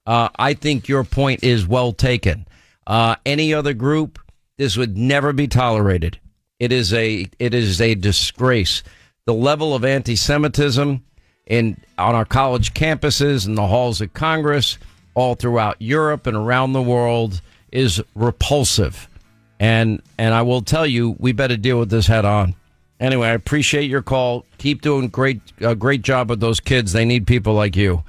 uh, 0.06 0.28
I 0.36 0.54
think 0.54 0.88
your 0.88 1.04
point 1.04 1.42
is 1.42 1.66
well 1.66 1.92
taken 1.92 2.46
uh, 2.86 3.16
any 3.24 3.54
other 3.54 3.74
group, 3.74 4.18
this 4.56 4.76
would 4.76 4.96
never 4.96 5.32
be 5.32 5.48
tolerated. 5.48 6.18
It 6.58 6.72
is 6.72 6.92
a 6.92 7.28
it 7.38 7.54
is 7.54 7.80
a 7.80 7.94
disgrace. 7.94 8.82
The 9.26 9.34
level 9.34 9.74
of 9.74 9.84
anti-Semitism 9.84 11.02
in 11.46 11.80
on 11.98 12.14
our 12.14 12.24
college 12.24 12.74
campuses 12.74 13.46
and 13.46 13.56
the 13.56 13.66
halls 13.66 14.00
of 14.00 14.14
Congress, 14.14 14.78
all 15.14 15.34
throughout 15.34 15.80
Europe 15.80 16.26
and 16.26 16.36
around 16.36 16.72
the 16.72 16.82
world, 16.82 17.40
is 17.72 18.02
repulsive. 18.14 19.08
And 19.58 20.02
and 20.18 20.34
I 20.34 20.42
will 20.42 20.62
tell 20.62 20.86
you, 20.86 21.16
we 21.18 21.32
better 21.32 21.56
deal 21.56 21.78
with 21.78 21.90
this 21.90 22.06
head 22.06 22.24
on. 22.24 22.54
Anyway, 23.00 23.28
I 23.28 23.32
appreciate 23.32 23.90
your 23.90 24.02
call. 24.02 24.46
Keep 24.58 24.82
doing 24.82 25.08
great, 25.08 25.40
uh, 25.60 25.74
great 25.74 26.02
job 26.02 26.30
with 26.30 26.40
those 26.40 26.60
kids. 26.60 26.92
They 26.92 27.04
need 27.04 27.26
people 27.26 27.52
like 27.52 27.76
you. 27.76 28.04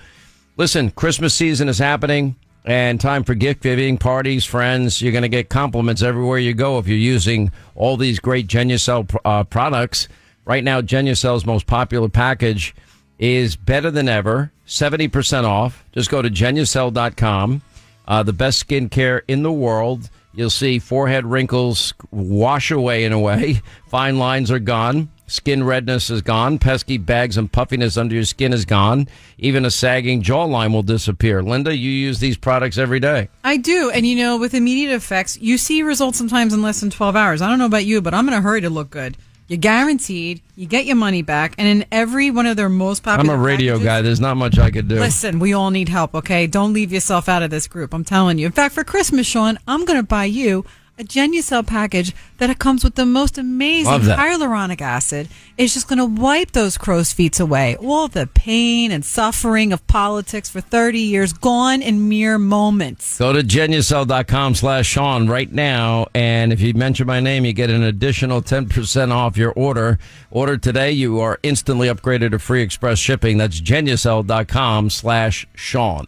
Listen, 0.58 0.92
Christmas 0.92 1.34
season 1.34 1.68
is 1.68 1.80
happening, 1.80 2.36
and 2.66 3.00
time 3.00 3.24
for 3.24 3.36
gift 3.36 3.62
giving, 3.62 3.98
parties, 3.98 4.44
friends. 4.44 5.02
You're 5.02 5.12
going 5.12 5.22
to 5.22 5.30
get 5.30 5.50
compliments 5.50 6.02
everywhere 6.02 6.40
you 6.40 6.54
go 6.54 6.80
if 6.80 6.88
you're 6.88 6.98
using 6.98 7.52
all 7.76 7.96
these 7.96 8.20
great 8.20 8.48
Genucel 8.48 9.16
uh, 9.24 9.44
products. 9.44 10.08
Right 10.46 10.64
now, 10.64 10.82
Genucel's 10.82 11.46
most 11.46 11.68
popular 11.68 12.10
package 12.10 12.76
is 13.18 13.56
better 13.56 13.90
than 13.92 14.10
ever, 14.10 14.52
seventy 14.66 15.08
percent 15.08 15.46
off. 15.46 15.84
Just 15.92 16.10
go 16.10 16.22
to 16.22 16.30
Genucel.com. 16.30 17.62
Uh, 18.08 18.24
the 18.24 18.34
best 18.34 18.68
skincare 18.68 19.22
in 19.28 19.44
the 19.44 19.52
world. 19.52 20.10
You'll 20.34 20.50
see 20.50 20.80
forehead 20.80 21.26
wrinkles 21.26 21.94
wash 22.12 22.70
away 22.70 23.06
in 23.06 23.14
a 23.14 23.20
way. 23.20 23.62
Fine 23.88 24.20
lines 24.20 24.52
are 24.52 24.60
gone. 24.60 25.10
Skin 25.28 25.64
redness 25.64 26.10
is 26.10 26.22
gone. 26.22 26.60
Pesky 26.60 26.98
bags 26.98 27.38
and 27.38 27.52
puffiness 27.52 27.98
under 27.98 28.14
your 28.14 28.26
skin 28.26 28.54
is 28.54 28.66
gone. 28.66 29.08
Even 29.38 29.66
a 29.66 29.72
sagging 29.72 30.22
jawline 30.22 30.72
will 30.72 30.84
disappear. 30.84 31.42
Linda, 31.42 31.76
you 31.76 31.90
use 31.90 32.20
these 32.20 32.38
products 32.38 32.78
every 32.78 33.00
day. 33.00 33.30
I 33.44 33.58
do. 33.58 33.90
And 33.90 34.06
you 34.06 34.16
know, 34.16 34.38
with 34.38 34.54
immediate 34.54 34.94
effects, 34.94 35.38
you 35.40 35.58
see 35.58 35.82
results 35.82 36.18
sometimes 36.18 36.54
in 36.54 36.62
less 36.62 36.80
than 36.80 36.92
12 36.92 37.16
hours. 37.16 37.42
I 37.42 37.50
don't 37.50 37.58
know 37.58 37.66
about 37.66 37.86
you, 37.86 38.02
but 38.02 38.14
I'm 38.14 38.28
in 38.28 38.34
a 38.36 38.42
hurry 38.42 38.62
to 38.62 38.70
look 38.70 38.92
good. 38.92 39.18
You're 39.48 39.58
guaranteed. 39.58 40.42
You 40.56 40.66
get 40.66 40.86
your 40.86 40.96
money 40.96 41.22
back. 41.22 41.54
And 41.58 41.68
in 41.68 41.86
every 41.92 42.32
one 42.32 42.48
of 42.48 42.58
their 42.58 42.70
most 42.70 43.04
popular 43.04 43.34
I'm 43.34 43.40
a 43.40 43.44
radio 43.44 43.78
guy. 43.78 44.02
There's 44.02 44.20
not 44.20 44.38
much 44.38 44.58
I 44.58 44.72
could 44.72 44.88
do. 44.88 44.96
Listen, 44.96 45.40
we 45.40 45.54
all 45.54 45.70
need 45.70 45.90
help, 45.90 46.16
okay? 46.16 46.48
Don't 46.48 46.74
leave 46.74 46.92
yourself 46.92 47.30
out 47.30 47.44
of 47.44 47.52
this 47.52 47.68
group. 47.68 47.94
I'm 47.94 48.04
telling 48.04 48.40
you. 48.40 48.48
In 48.48 48.52
fact, 48.52 48.74
for 48.74 48.84
Christmas, 48.84 49.28
Sean, 49.28 49.60
I'm 49.68 49.86
going 49.86 50.00
to 50.00 50.06
buy 50.06 50.26
you 50.26 50.66
a 50.98 51.04
Genucel 51.04 51.66
package 51.66 52.14
that 52.38 52.58
comes 52.58 52.84
with 52.84 52.96
the 52.96 53.06
most 53.06 53.38
amazing 53.38 53.92
hyaluronic 53.92 54.80
acid. 54.80 55.28
It's 55.58 55.74
just 55.74 55.88
going 55.90 56.00
to 56.00 56.06
wipe 56.06 56.52
those 56.52 56.78
crow's 56.78 57.12
feet 57.12 57.40
away. 57.40 57.76
All 57.78 58.08
the 58.08 58.28
pain 58.28 58.92
and 58.92 59.04
suffering 59.04 59.74
of 59.74 59.86
politics 59.88 60.50
for 60.50 60.62
30 60.62 61.00
years 61.00 61.34
gone 61.34 61.82
in 61.82 62.08
mere 62.08 62.38
moments. 62.38 63.18
Go 63.18 63.34
to 63.34 63.42
genucel.com 63.42 64.56
slash 64.56 64.88
Sean 64.88 65.28
right 65.28 65.52
now. 65.52 66.08
And 66.14 66.54
if 66.54 66.62
you 66.62 66.74
mention 66.74 67.08
my 67.08 67.20
name, 67.20 67.44
you 67.44 67.52
get 67.52 67.70
an 67.70 67.84
additional 67.84 68.42
10% 68.42 69.12
off 69.12 69.38
your 69.38 69.52
order. 69.52 70.00
Order 70.32 70.58
today. 70.58 70.92
You 70.92 71.20
are 71.20 71.40
instantly 71.44 71.88
upgraded 71.88 72.32
to 72.32 72.40
free 72.40 72.62
express 72.62 73.00
shipping. 73.00 73.38
That's 73.38 73.60
genucel.com 73.60 74.90
slash 74.90 75.46
Sean. 75.56 76.06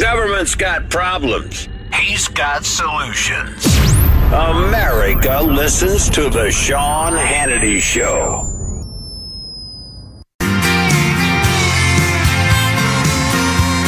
Government's 0.00 0.54
got 0.54 0.90
problems. 0.90 1.68
He's 1.94 2.28
got 2.28 2.64
solutions. 2.64 3.64
America 4.32 5.40
listens 5.42 6.10
to 6.10 6.28
the 6.28 6.50
Sean 6.50 7.12
Hannity 7.14 7.80
Show. 7.80 8.55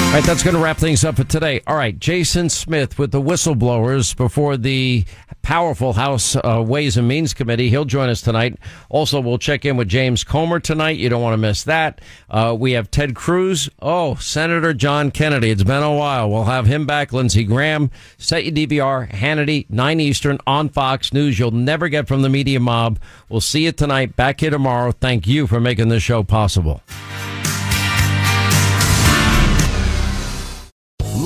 All 0.08 0.14
right, 0.14 0.24
that's 0.24 0.42
going 0.42 0.56
to 0.56 0.62
wrap 0.62 0.78
things 0.78 1.04
up 1.04 1.16
for 1.16 1.24
today. 1.24 1.60
All 1.66 1.76
right, 1.76 1.96
Jason 1.96 2.48
Smith 2.48 2.98
with 2.98 3.10
the 3.10 3.20
whistleblowers 3.20 4.16
before 4.16 4.56
the 4.56 5.04
powerful 5.42 5.92
House 5.92 6.34
uh, 6.34 6.64
Ways 6.66 6.96
and 6.96 7.06
Means 7.06 7.34
Committee. 7.34 7.68
He'll 7.68 7.84
join 7.84 8.08
us 8.08 8.22
tonight. 8.22 8.58
Also, 8.88 9.20
we'll 9.20 9.36
check 9.36 9.66
in 9.66 9.76
with 9.76 9.86
James 9.86 10.24
Comer 10.24 10.60
tonight. 10.60 10.96
You 10.96 11.10
don't 11.10 11.20
want 11.20 11.34
to 11.34 11.36
miss 11.36 11.62
that. 11.64 12.00
Uh, 12.30 12.56
we 12.58 12.72
have 12.72 12.90
Ted 12.90 13.14
Cruz. 13.14 13.68
Oh, 13.82 14.14
Senator 14.14 14.72
John 14.72 15.10
Kennedy. 15.10 15.50
It's 15.50 15.62
been 15.62 15.82
a 15.82 15.94
while. 15.94 16.30
We'll 16.30 16.44
have 16.44 16.64
him 16.64 16.86
back. 16.86 17.12
Lindsey 17.12 17.44
Graham. 17.44 17.90
Set 18.16 18.46
your 18.46 18.54
DVR. 18.54 19.10
Hannity, 19.12 19.68
9 19.68 20.00
Eastern 20.00 20.38
on 20.46 20.70
Fox 20.70 21.12
News. 21.12 21.38
You'll 21.38 21.50
never 21.50 21.90
get 21.90 22.08
from 22.08 22.22
the 22.22 22.30
media 22.30 22.60
mob. 22.60 22.98
We'll 23.28 23.42
see 23.42 23.66
you 23.66 23.72
tonight. 23.72 24.16
Back 24.16 24.40
here 24.40 24.50
tomorrow. 24.50 24.90
Thank 24.90 25.26
you 25.26 25.46
for 25.46 25.60
making 25.60 25.90
this 25.90 26.02
show 26.02 26.22
possible. 26.22 26.80